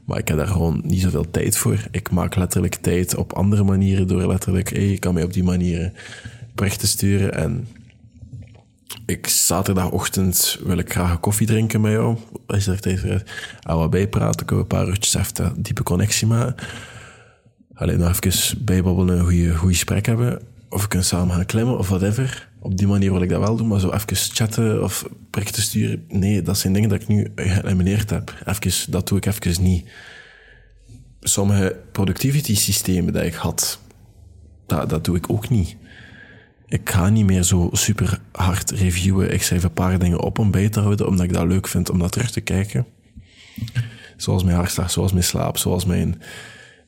Maar 0.06 0.18
ik 0.18 0.28
heb 0.28 0.38
daar 0.38 0.48
gewoon 0.48 0.82
niet 0.86 1.02
zoveel 1.02 1.32
tijd 1.32 1.58
voor. 1.58 1.88
Ik 1.92 2.12
maak 2.12 2.36
letterlijk 2.36 2.76
tijd 2.76 3.16
op 3.16 3.34
andere 3.34 3.64
manieren 3.64 4.08
door 4.08 4.28
letterlijk, 4.28 4.70
hey, 4.70 4.92
ik 4.92 5.00
kan 5.00 5.14
mij 5.14 5.24
op 5.24 5.34
die 5.34 5.44
manieren 5.44 5.94
berichten 6.56 6.88
sturen 6.88 7.34
en 7.34 7.68
ik 9.06 9.28
zaterdagochtend 9.28 10.60
wil 10.64 10.78
ik 10.78 10.92
graag 10.92 11.12
een 11.12 11.20
koffie 11.20 11.48
drinken 11.48 11.82
met 11.82 11.92
jou. 11.92 12.18
Als 12.48 12.66
je 12.66 12.72
er 12.72 12.80
tijd 12.80 13.00
voor 13.00 13.10
hebt. 13.10 13.32
En 13.62 13.76
wat 13.76 13.90
bijpraten, 13.90 14.46
kunnen 14.46 14.68
we 14.68 14.76
een 14.76 14.80
paar 14.80 14.88
uurtjes 14.88 15.16
even 15.16 15.62
diepe 15.62 15.84
connectie 15.84 16.28
maken. 16.28 16.56
Alleen 17.74 18.00
nog 18.00 18.20
even 18.22 18.66
bijbabbelen, 18.66 19.20
een 19.20 19.26
goede, 19.26 19.58
gesprek 19.58 20.06
hebben. 20.06 20.42
Of 20.70 20.82
we 20.82 20.88
kunnen 20.88 21.08
samen 21.08 21.36
gaan 21.36 21.46
klimmen 21.46 21.78
of 21.78 21.88
whatever. 21.90 22.50
Op 22.60 22.78
die 22.78 22.88
manier 22.88 23.12
wil 23.12 23.22
ik 23.22 23.30
dat 23.30 23.40
wel 23.40 23.56
doen, 23.56 23.68
maar 23.68 23.80
zo 23.80 23.92
even 23.92 24.16
chatten 24.16 24.84
of 24.84 25.06
berichten 25.30 25.62
sturen. 25.62 26.06
Nee, 26.08 26.42
dat 26.42 26.58
zijn 26.58 26.74
dingen 26.74 26.90
dat 26.90 27.02
ik 27.02 27.08
nu 27.08 27.32
geëlimineerd 27.36 28.10
heb. 28.10 28.34
Even, 28.46 28.92
dat 28.92 29.08
doe 29.08 29.18
ik 29.18 29.26
even 29.26 29.64
niet. 29.64 29.90
Sommige 31.22 31.80
productivity 31.92 32.56
systemen 32.56 33.14
die 33.14 33.26
ik 33.26 33.34
had, 33.34 33.80
dat, 34.66 34.90
dat 34.90 35.06
doe 35.06 35.18
ik 35.18 35.30
ook 35.30 35.50
niet 35.50 35.76
ik 36.72 36.90
ga 36.90 37.10
niet 37.10 37.26
meer 37.26 37.44
zo 37.44 37.70
super 37.72 38.22
hard 38.32 38.72
reviewen. 38.72 39.34
Ik 39.34 39.44
schrijf 39.44 39.64
een 39.64 39.74
paar 39.74 40.00
dingen 40.00 40.20
op 40.20 40.40
om 40.40 40.52
bij 40.52 40.70
te 40.70 40.80
houden, 40.80 41.08
omdat 41.08 41.26
ik 41.26 41.34
dat 41.34 41.48
leuk 41.48 41.68
vind 41.68 41.90
om 41.90 42.00
dat 42.00 42.12
terug 42.12 42.32
te 42.32 42.42
kijken. 42.42 42.86
Zoals 44.18 44.44
mijn 44.44 44.56
hartslag, 44.56 44.92
zoals 44.92 45.12
mijn 45.12 45.24
slaap, 45.24 45.58
zoals 45.58 45.86
mijn, 45.86 46.22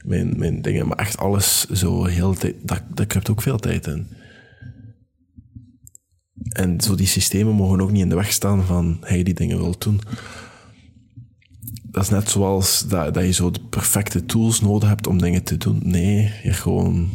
mijn, 0.06 0.34
mijn 0.38 0.62
dingen. 0.62 0.88
Maar 0.88 0.98
echt 0.98 1.18
alles 1.18 1.66
zo 1.66 2.06
heel 2.06 2.34
tijd, 2.34 2.56
dat, 2.62 2.82
dat 2.94 3.14
heb 3.14 3.30
ook 3.30 3.42
veel 3.42 3.58
tijd 3.58 3.88
in. 3.88 4.08
En 6.50 6.82
zo 6.82 6.96
die 6.96 7.08
systemen 7.08 7.54
mogen 7.56 7.82
ook 7.82 7.92
niet 7.92 8.02
in 8.02 8.10
de 8.10 8.16
weg 8.16 8.32
staan 8.32 8.64
van 8.64 8.98
hij 9.02 9.24
die 9.24 9.34
dingen 9.34 9.58
wil 9.58 9.76
doen. 9.78 10.02
Dat 11.84 12.04
is 12.04 12.10
net 12.10 12.30
zoals 12.30 12.88
dat, 12.88 13.14
dat 13.14 13.24
je 13.24 13.32
zo 13.32 13.52
de 13.52 13.62
perfecte 13.70 14.26
tools 14.26 14.62
nodig 14.62 14.90
hebt 14.90 15.08
om 15.08 15.18
dingen 15.18 15.44
te 15.44 15.58
doen. 15.58 15.80
Nee, 15.84 16.32
je 16.44 16.54
gewoon 16.54 17.10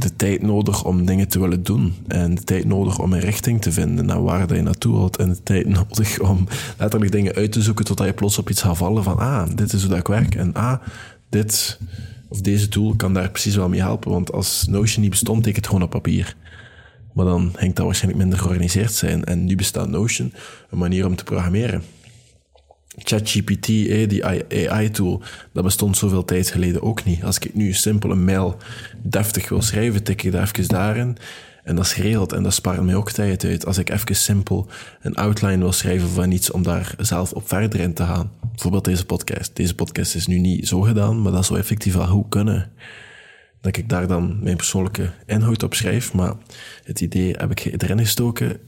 de 0.00 0.16
tijd 0.16 0.42
nodig 0.42 0.84
om 0.84 1.04
dingen 1.04 1.28
te 1.28 1.40
willen 1.40 1.62
doen. 1.62 1.94
En 2.06 2.34
de 2.34 2.44
tijd 2.44 2.64
nodig 2.64 2.98
om 2.98 3.12
een 3.12 3.20
richting 3.20 3.62
te 3.62 3.72
vinden 3.72 4.06
naar 4.06 4.22
waar 4.22 4.54
je 4.54 4.62
naartoe 4.62 4.96
wilt. 4.96 5.16
En 5.16 5.28
de 5.28 5.42
tijd 5.42 5.68
nodig 5.78 6.20
om 6.20 6.46
letterlijk 6.78 7.12
dingen 7.12 7.34
uit 7.34 7.52
te 7.52 7.62
zoeken 7.62 7.84
totdat 7.84 8.06
je 8.06 8.12
plots 8.12 8.38
op 8.38 8.50
iets 8.50 8.62
gaat 8.62 8.76
vallen 8.76 9.02
van 9.02 9.18
ah, 9.18 9.48
dit 9.54 9.72
is 9.72 9.80
hoe 9.80 9.90
dat 9.90 9.98
ik 9.98 10.06
werk. 10.06 10.34
En 10.34 10.54
ah, 10.54 10.78
dit 11.28 11.78
of 12.28 12.40
deze 12.40 12.68
tool 12.68 12.94
kan 12.96 13.14
daar 13.14 13.30
precies 13.30 13.56
wel 13.56 13.68
mee 13.68 13.80
helpen. 13.80 14.10
Want 14.10 14.32
als 14.32 14.66
Notion 14.70 15.02
niet 15.02 15.10
bestond, 15.10 15.46
ik 15.46 15.56
het 15.56 15.66
gewoon 15.66 15.82
op 15.82 15.90
papier. 15.90 16.36
Maar 17.12 17.24
dan 17.24 17.52
hangt 17.56 17.76
dat 17.76 17.84
waarschijnlijk 17.84 18.22
minder 18.22 18.38
georganiseerd 18.38 18.92
zijn. 18.92 19.24
En 19.24 19.44
nu 19.44 19.54
bestaat 19.54 19.88
Notion 19.88 20.32
een 20.70 20.78
manier 20.78 21.06
om 21.06 21.16
te 21.16 21.24
programmeren. 21.24 21.82
ChatGPT, 22.98 23.66
die 23.66 24.24
AI-tool, 24.70 25.22
dat 25.52 25.64
bestond 25.64 25.96
zoveel 25.96 26.24
tijd 26.24 26.50
geleden 26.50 26.82
ook 26.82 27.04
niet. 27.04 27.24
Als 27.24 27.38
ik 27.38 27.54
nu 27.54 27.72
simpel 27.72 28.10
een 28.10 28.24
mail 28.24 28.56
deftig 29.02 29.48
wil 29.48 29.62
schrijven, 29.62 30.02
tik 30.02 30.22
ik 30.22 30.32
daar 30.32 30.42
even 30.42 30.68
daarin. 30.68 31.16
En 31.64 31.76
dat 31.76 31.84
is 31.84 31.92
geregeld 31.92 32.32
en 32.32 32.42
dat 32.42 32.54
spaart 32.54 32.82
mij 32.82 32.94
ook 32.94 33.10
tijd 33.10 33.44
uit. 33.44 33.66
Als 33.66 33.78
ik 33.78 33.90
even 33.90 34.16
simpel 34.16 34.68
een 35.00 35.14
outline 35.14 35.58
wil 35.58 35.72
schrijven 35.72 36.08
van 36.08 36.30
iets 36.30 36.50
om 36.50 36.62
daar 36.62 36.94
zelf 36.98 37.32
op 37.32 37.48
verder 37.48 37.80
in 37.80 37.94
te 37.94 38.04
gaan. 38.04 38.30
Bijvoorbeeld 38.50 38.84
deze 38.84 39.06
podcast. 39.06 39.56
Deze 39.56 39.74
podcast 39.74 40.14
is 40.14 40.26
nu 40.26 40.38
niet 40.38 40.68
zo 40.68 40.80
gedaan, 40.80 41.22
maar 41.22 41.32
dat 41.32 41.46
zou 41.46 41.58
effectief 41.58 41.94
wel 41.94 42.06
goed 42.06 42.28
kunnen. 42.28 42.70
Dat 43.60 43.76
ik 43.76 43.88
daar 43.88 44.06
dan 44.06 44.38
mijn 44.42 44.56
persoonlijke 44.56 45.10
inhoud 45.26 45.62
op 45.62 45.74
schrijf, 45.74 46.12
maar 46.12 46.34
het 46.84 47.00
idee 47.00 47.34
heb 47.36 47.50
ik 47.50 47.82
erin 47.82 47.98
gestoken. 47.98 48.60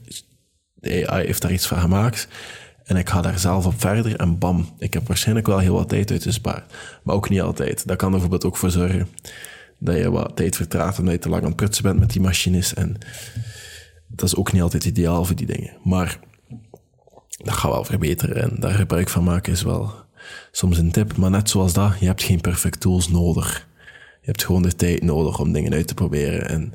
De 0.73 1.07
AI 1.09 1.25
heeft 1.25 1.41
daar 1.41 1.51
iets 1.51 1.67
van 1.67 1.79
gemaakt. 1.79 2.27
En 2.91 2.97
ik 2.97 3.09
ga 3.09 3.21
daar 3.21 3.39
zelf 3.39 3.65
op 3.65 3.81
verder 3.81 4.15
en 4.15 4.37
bam, 4.37 4.69
ik 4.77 4.93
heb 4.93 5.07
waarschijnlijk 5.07 5.47
wel 5.47 5.57
heel 5.57 5.73
wat 5.73 5.89
tijd 5.89 6.11
uit 6.11 6.23
gespaard. 6.23 6.73
Maar 7.03 7.15
ook 7.15 7.29
niet 7.29 7.41
altijd. 7.41 7.87
Dat 7.87 7.97
kan 7.97 8.05
er 8.05 8.11
bijvoorbeeld 8.11 8.45
ook 8.45 8.57
voor 8.57 8.71
zorgen 8.71 9.07
dat 9.77 9.97
je 9.97 10.11
wat 10.11 10.35
tijd 10.35 10.55
vertraagt 10.55 10.99
omdat 10.99 11.13
je 11.13 11.19
te 11.19 11.29
lang 11.29 11.41
aan 11.41 11.47
het 11.47 11.55
prutsen 11.55 11.83
bent 11.83 11.99
met 11.99 12.11
die 12.11 12.21
machines. 12.21 12.73
En 12.73 12.97
dat 14.07 14.25
is 14.25 14.35
ook 14.35 14.51
niet 14.51 14.61
altijd 14.61 14.85
ideaal 14.85 15.25
voor 15.25 15.35
die 15.35 15.45
dingen. 15.45 15.73
Maar 15.83 16.19
dat 17.27 17.53
gaat 17.53 17.71
wel 17.71 17.83
verbeteren 17.83 18.41
en 18.41 18.59
daar 18.59 18.73
gebruik 18.73 19.09
van 19.09 19.23
maken 19.23 19.53
is 19.53 19.61
wel 19.61 19.93
soms 20.51 20.77
een 20.77 20.91
tip. 20.91 21.17
Maar 21.17 21.29
net 21.29 21.49
zoals 21.49 21.73
dat, 21.73 21.99
je 21.99 22.05
hebt 22.05 22.23
geen 22.23 22.41
perfect 22.41 22.79
tools 22.79 23.09
nodig. 23.09 23.67
Je 24.21 24.27
hebt 24.27 24.45
gewoon 24.45 24.61
de 24.61 24.75
tijd 24.75 25.03
nodig 25.03 25.39
om 25.39 25.51
dingen 25.51 25.73
uit 25.73 25.87
te 25.87 25.93
proberen 25.93 26.49
en 26.49 26.73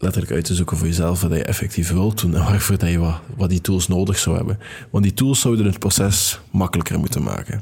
letterlijk 0.00 0.32
uit 0.32 0.44
te 0.44 0.54
zoeken 0.54 0.76
voor 0.76 0.86
jezelf 0.86 1.20
wat 1.20 1.30
je 1.30 1.44
effectief 1.44 1.90
wilt 1.90 2.20
doen 2.20 2.34
en 2.34 2.44
waarvoor 2.44 2.78
dat 2.78 2.90
je 2.90 3.14
wat, 3.36 3.50
die 3.50 3.60
tools 3.60 3.88
nodig 3.88 4.18
zou 4.18 4.36
hebben. 4.36 4.58
Want 4.90 5.04
die 5.04 5.14
tools 5.14 5.40
zouden 5.40 5.66
het 5.66 5.78
proces 5.78 6.40
makkelijker 6.50 6.98
moeten 6.98 7.22
maken. 7.22 7.60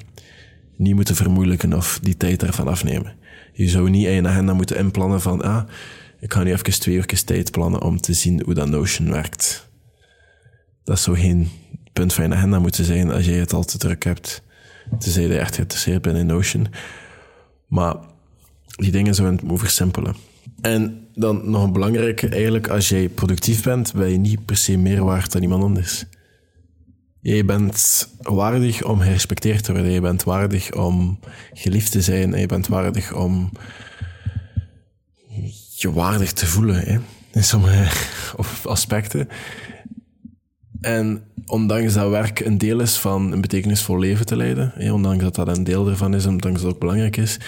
Niet 0.76 0.94
moeten 0.94 1.14
vermoeilijken 1.14 1.72
of 1.72 1.98
die 2.02 2.16
tijd 2.16 2.42
ervan 2.42 2.68
afnemen. 2.68 3.16
Je 3.52 3.68
zou 3.68 3.90
niet 3.90 4.06
in 4.06 4.12
je 4.12 4.28
agenda 4.28 4.52
moeten 4.52 4.76
inplannen 4.76 5.20
van, 5.20 5.42
ah, 5.42 5.68
ik 6.20 6.32
ga 6.32 6.42
nu 6.42 6.52
even 6.52 6.80
twee 6.80 6.94
uur 6.94 7.24
tijd 7.24 7.50
plannen 7.50 7.82
om 7.82 8.00
te 8.00 8.12
zien 8.12 8.42
hoe 8.44 8.54
dat 8.54 8.68
Notion 8.68 9.10
werkt. 9.10 9.68
Dat 10.84 11.00
zou 11.00 11.18
geen 11.18 11.48
punt 11.92 12.12
van 12.12 12.28
je 12.28 12.34
agenda 12.34 12.58
moeten 12.58 12.84
zijn 12.84 13.10
als 13.10 13.24
je 13.24 13.32
het 13.32 13.52
al 13.52 13.64
te 13.64 13.78
druk 13.78 14.04
hebt. 14.04 14.42
Tenzij 14.98 15.22
je 15.22 15.38
echt 15.38 15.54
geïnteresseerd 15.54 16.02
bent 16.02 16.16
in 16.16 16.26
Notion. 16.26 16.66
Maar 17.66 17.96
die 18.66 18.90
dingen 18.90 19.14
zouden 19.14 19.48
het 19.48 19.58
versimpelen. 19.60 20.27
En 20.60 21.06
dan 21.14 21.50
nog 21.50 21.62
een 21.62 21.72
belangrijke, 21.72 22.28
eigenlijk, 22.28 22.68
als 22.68 22.88
jij 22.88 23.08
productief 23.08 23.62
bent, 23.62 23.94
ben 23.94 24.10
je 24.10 24.18
niet 24.18 24.44
per 24.44 24.56
se 24.56 24.76
meer 24.76 25.04
waard 25.04 25.32
dan 25.32 25.42
iemand 25.42 25.62
anders. 25.62 26.04
Je 27.20 27.44
bent 27.44 28.08
waardig 28.22 28.84
om 28.84 29.00
gerespecteerd 29.00 29.64
te 29.64 29.72
worden. 29.72 29.90
Je 29.90 30.00
bent 30.00 30.24
waardig 30.24 30.72
om 30.72 31.18
geliefd 31.52 31.92
te 31.92 32.02
zijn. 32.02 32.32
Je 32.32 32.46
bent 32.46 32.66
waardig 32.66 33.14
om 33.14 33.50
je 35.76 35.92
waardig 35.92 36.32
te 36.32 36.46
voelen 36.46 36.80
hè, 36.80 36.98
in 37.32 37.44
sommige 37.44 38.06
aspecten. 38.64 39.28
En 40.80 41.22
ondanks 41.46 41.94
dat 41.94 42.10
werk 42.10 42.40
een 42.40 42.58
deel 42.58 42.80
is 42.80 42.98
van 42.98 43.32
een 43.32 43.40
betekenisvol 43.40 43.98
leven 43.98 44.26
te 44.26 44.36
leiden, 44.36 44.72
hè, 44.74 44.92
ondanks 44.92 45.24
dat 45.24 45.34
dat 45.34 45.56
een 45.56 45.64
deel 45.64 45.88
ervan 45.88 46.14
is, 46.14 46.26
ondanks 46.26 46.60
dat 46.60 46.62
het 46.62 46.72
ook 46.72 46.80
belangrijk 46.80 47.16
is, 47.16 47.38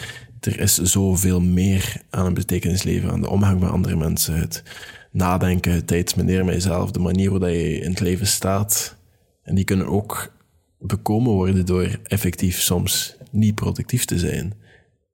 er 0.40 0.60
is 0.60 0.74
zoveel 0.74 1.40
meer 1.40 2.02
aan 2.10 2.26
een 2.26 2.34
betekenisleven, 2.34 3.10
aan 3.10 3.20
de 3.20 3.30
omgang 3.30 3.60
met 3.60 3.70
andere 3.70 3.96
mensen, 3.96 4.34
het 4.38 4.62
nadenken, 5.10 5.72
het 5.72 6.10
spenderen 6.10 6.44
met 6.44 6.54
jezelf, 6.54 6.90
de 6.90 6.98
manier 6.98 7.30
waarop 7.30 7.48
je 7.48 7.80
in 7.80 7.90
het 7.90 8.00
leven 8.00 8.26
staat. 8.26 8.96
En 9.42 9.54
die 9.54 9.64
kunnen 9.64 9.86
ook 9.86 10.32
bekomen 10.78 11.32
worden 11.32 11.66
door 11.66 11.98
effectief 12.02 12.60
soms 12.60 13.16
niet 13.30 13.54
productief 13.54 14.04
te 14.04 14.18
zijn. 14.18 14.54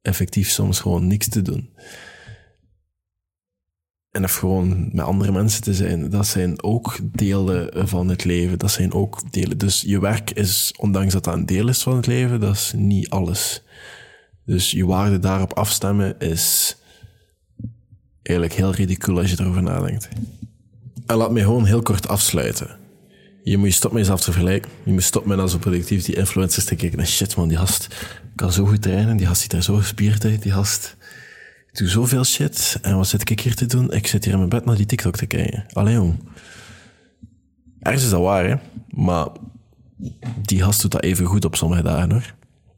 Effectief 0.03 0.51
soms 0.51 0.81
gewoon 0.81 1.07
niks 1.07 1.29
te 1.29 1.43
doen. 1.43 1.71
En 4.11 4.25
of 4.25 4.35
gewoon 4.35 4.89
met 4.93 5.05
andere 5.05 5.33
mensen 5.33 5.63
te 5.63 5.75
zijn, 5.75 6.11
dat 6.11 6.27
zijn 6.27 6.63
ook 6.63 6.99
delen 7.03 7.89
van 7.89 8.09
het 8.09 8.25
leven. 8.25 8.59
Dat 8.59 8.71
zijn 8.71 8.93
ook 8.93 9.33
delen. 9.33 9.59
Dus 9.59 9.81
je 9.81 10.01
werk 10.01 10.31
is, 10.31 10.75
ondanks 10.77 11.13
dat 11.13 11.25
dat 11.25 11.35
een 11.35 11.47
deel 11.47 11.69
is 11.69 11.83
van 11.83 11.97
het 11.97 12.07
leven, 12.07 12.41
dat 12.41 12.55
is 12.55 12.73
niet 12.77 13.11
alles. 13.11 13.63
Dus 14.47 14.71
je 14.71 14.87
waarde 14.87 15.19
daarop 15.19 15.53
afstemmen 15.53 16.19
is 16.19 16.77
eigenlijk 18.23 18.59
heel 18.59 18.73
ridicuul 18.73 19.19
als 19.19 19.31
je 19.31 19.41
erover 19.41 19.63
nadenkt. 19.63 20.09
En 21.07 21.17
laat 21.17 21.31
me 21.31 21.41
gewoon 21.41 21.65
heel 21.65 21.83
kort 21.83 22.09
afsluiten. 22.09 22.77
Je 23.43 23.57
moet 23.57 23.67
je 23.67 23.75
stoppen 23.75 23.99
met 23.99 24.09
jezelf 24.09 24.25
te 24.25 24.33
vergelijken. 24.33 24.71
Je 24.85 24.93
moet 24.93 25.03
stoppen 25.03 25.31
met 25.31 25.41
als 25.41 25.53
een 25.53 25.59
productief 25.59 26.05
die 26.05 26.17
influencers 26.17 26.65
te 26.65 26.75
kijken. 26.75 26.99
En 26.99 27.07
shit 27.07 27.37
man, 27.37 27.49
die 27.49 27.57
gast 27.57 27.89
kan 28.35 28.53
zo 28.53 28.67
goed 28.67 28.83
trainen. 28.83 29.17
Die 29.17 29.27
gast 29.27 29.41
ziet 29.41 29.53
er 29.53 29.63
zo 29.63 29.75
gespierd 29.75 30.25
uit. 30.25 30.43
Die 30.43 30.53
gast 30.53 30.97
doet 31.73 31.91
zoveel 31.91 32.25
shit. 32.25 32.79
En 32.83 32.97
wat 32.97 33.09
zit 33.09 33.31
ik 33.31 33.41
hier 33.41 33.55
te 33.55 33.67
doen? 33.67 33.93
Ik 33.93 34.07
zit 34.07 34.25
hier 34.25 34.33
in 34.33 34.39
mijn 34.39 34.51
bed 34.51 34.65
naar 34.65 34.77
die 34.77 34.87
TikTok 34.87 35.17
te 35.17 35.27
kijken. 35.27 35.65
Allee 35.73 35.95
jong. 35.95 36.29
Ergens 37.81 38.05
is 38.05 38.11
dat 38.11 38.21
waar, 38.21 38.47
hè. 38.47 38.57
Maar 38.89 39.29
die 40.43 40.63
gast 40.63 40.83
doet 40.83 40.91
dat 40.91 41.03
even 41.03 41.27
goed 41.27 41.45
op 41.45 41.57
sommige 41.57 41.83
dagen, 41.83 42.13
hoor 42.13 42.35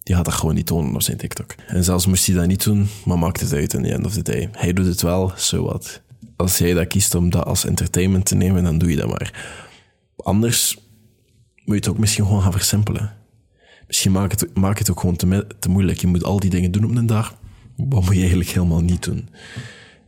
die 0.08 0.16
gaat 0.16 0.24
dat 0.24 0.34
gewoon 0.34 0.54
niet 0.54 0.66
tonen 0.66 0.94
op 0.94 1.02
zijn 1.02 1.16
TikTok. 1.16 1.54
En 1.66 1.84
zelfs 1.84 2.06
moest 2.06 2.26
hij 2.26 2.34
dat 2.34 2.46
niet 2.46 2.64
doen, 2.64 2.88
maar 3.04 3.18
maakt 3.18 3.40
het 3.40 3.52
uit 3.52 3.72
in 3.72 3.82
the 3.82 3.92
end 3.92 4.06
of 4.06 4.12
the 4.12 4.22
day. 4.22 4.48
Hij 4.52 4.72
doet 4.72 4.86
het 4.86 5.02
wel, 5.02 5.32
so 5.36 5.62
what. 5.64 6.02
Als 6.36 6.58
jij 6.58 6.74
dat 6.74 6.86
kiest 6.86 7.14
om 7.14 7.30
dat 7.30 7.44
als 7.44 7.64
entertainment 7.64 8.24
te 8.24 8.34
nemen, 8.34 8.62
dan 8.64 8.78
doe 8.78 8.90
je 8.90 8.96
dat 8.96 9.08
maar. 9.08 9.44
Anders 10.16 10.76
moet 11.64 11.74
je 11.74 11.74
het 11.74 11.88
ook 11.88 11.98
misschien 11.98 12.24
gewoon 12.24 12.42
gaan 12.42 12.52
versimpelen. 12.52 13.12
Misschien 13.86 14.12
maak 14.12 14.30
het, 14.30 14.56
maak 14.56 14.78
het 14.78 14.90
ook 14.90 15.00
gewoon 15.00 15.16
te, 15.16 15.46
te 15.58 15.68
moeilijk. 15.68 16.00
Je 16.00 16.06
moet 16.06 16.24
al 16.24 16.40
die 16.40 16.50
dingen 16.50 16.72
doen 16.72 16.84
op 16.84 16.96
een 16.96 17.06
dag. 17.06 17.34
Wat 17.76 18.04
moet 18.04 18.14
je 18.14 18.20
eigenlijk 18.20 18.50
helemaal 18.50 18.80
niet 18.80 19.04
doen? 19.04 19.28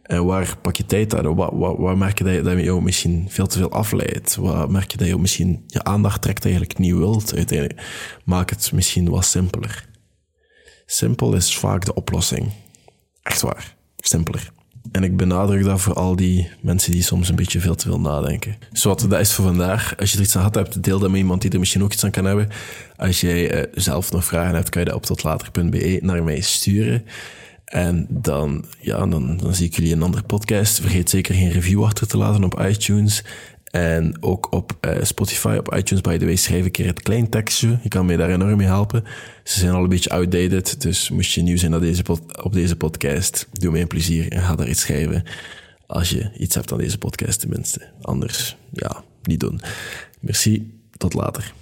En 0.02 0.24
waar 0.24 0.56
pak 0.62 0.76
je 0.76 0.86
tijd 0.86 1.14
aan? 1.14 1.34
Waar, 1.34 1.58
waar, 1.58 1.80
waar 1.80 1.98
merk 1.98 2.18
je 2.18 2.24
dat 2.24 2.34
je, 2.34 2.42
dat 2.42 2.64
je 2.64 2.80
misschien 2.82 3.26
veel 3.28 3.46
te 3.46 3.58
veel 3.58 3.70
afleidt? 3.70 4.36
Waar 4.36 4.70
merk 4.70 4.90
je 4.90 4.96
dat 4.96 5.08
je 5.08 5.18
misschien 5.18 5.64
je 5.66 5.84
aandacht 5.84 6.22
trekt 6.22 6.44
eigenlijk 6.44 6.78
niet 6.78 6.94
wilt? 6.94 7.34
Uiteindelijk 7.34 7.82
maak 8.24 8.50
het 8.50 8.72
misschien 8.72 9.08
wat 9.08 9.24
simpeler. 9.24 9.88
Simpel 10.92 11.34
is 11.34 11.56
vaak 11.56 11.84
de 11.84 11.94
oplossing. 11.94 12.52
Echt 13.22 13.40
waar. 13.40 13.76
Simpeler. 13.96 14.52
En 14.92 15.02
ik 15.02 15.16
benadruk 15.16 15.64
dat 15.64 15.80
voor 15.80 15.94
al 15.94 16.16
die 16.16 16.50
mensen 16.60 16.92
die 16.92 17.02
soms 17.02 17.28
een 17.28 17.36
beetje 17.36 17.60
veel 17.60 17.74
te 17.74 17.86
veel 17.86 18.00
nadenken. 18.00 18.56
Zowat, 18.72 19.10
dat 19.10 19.20
is 19.20 19.32
voor 19.32 19.44
vandaag. 19.44 19.96
Als 19.96 20.10
je 20.10 20.16
er 20.16 20.22
iets 20.22 20.36
aan 20.36 20.42
had 20.42 20.54
hebt, 20.54 20.82
deel 20.82 20.98
dat 20.98 21.10
met 21.10 21.20
iemand 21.20 21.42
die 21.42 21.50
er 21.50 21.58
misschien 21.58 21.82
ook 21.82 21.92
iets 21.92 22.04
aan 22.04 22.10
kan 22.10 22.24
hebben. 22.24 22.48
Als 22.96 23.20
jij 23.20 23.54
uh, 23.54 23.72
zelf 23.74 24.12
nog 24.12 24.24
vragen 24.24 24.54
hebt, 24.54 24.68
kan 24.68 24.82
je 24.82 24.86
dat 24.88 24.96
op 24.96 25.06
totlater.be 25.06 25.98
naar 26.02 26.22
mij 26.22 26.40
sturen. 26.40 27.04
En 27.64 28.06
dan, 28.08 28.64
ja, 28.80 29.06
dan, 29.06 29.36
dan 29.36 29.54
zie 29.54 29.66
ik 29.66 29.74
jullie 29.74 29.90
in 29.90 29.96
een 29.96 30.02
andere 30.02 30.22
podcast. 30.22 30.80
Vergeet 30.80 31.10
zeker 31.10 31.34
geen 31.34 31.50
review 31.50 31.84
achter 31.84 32.06
te 32.06 32.16
laten 32.16 32.44
op 32.44 32.60
iTunes. 32.60 33.24
En 33.70 34.22
ook 34.22 34.52
op 34.52 34.72
uh, 34.80 35.02
Spotify, 35.02 35.56
op 35.58 35.74
iTunes, 35.74 36.02
by 36.02 36.16
the 36.16 36.24
way, 36.24 36.36
schrijf 36.36 36.64
ik 36.64 36.72
keer 36.72 36.86
het 36.86 37.02
klein 37.02 37.28
tekstje. 37.28 37.78
Je 37.82 37.88
kan 37.88 38.06
mij 38.06 38.16
daar 38.16 38.30
enorm 38.30 38.56
mee 38.56 38.66
helpen. 38.66 39.04
Ze 39.44 39.58
zijn 39.58 39.72
al 39.72 39.82
een 39.82 39.88
beetje 39.88 40.10
outdated, 40.10 40.80
dus 40.80 41.10
moest 41.10 41.32
je 41.32 41.42
nieuw 41.42 41.56
zijn 41.56 41.74
op 41.74 41.80
deze, 41.80 42.02
op 42.42 42.52
deze 42.52 42.76
podcast, 42.76 43.48
doe 43.52 43.70
mij 43.70 43.80
een 43.80 43.86
plezier 43.86 44.32
en 44.32 44.42
ga 44.42 44.54
daar 44.54 44.68
iets 44.68 44.80
schrijven. 44.80 45.24
Als 45.86 46.10
je 46.10 46.30
iets 46.38 46.54
hebt 46.54 46.72
aan 46.72 46.78
deze 46.78 46.98
podcast 46.98 47.40
tenminste. 47.40 47.80
Anders, 48.00 48.56
ja, 48.72 49.04
niet 49.22 49.40
doen. 49.40 49.60
Merci, 50.20 50.80
tot 50.96 51.14
later. 51.14 51.52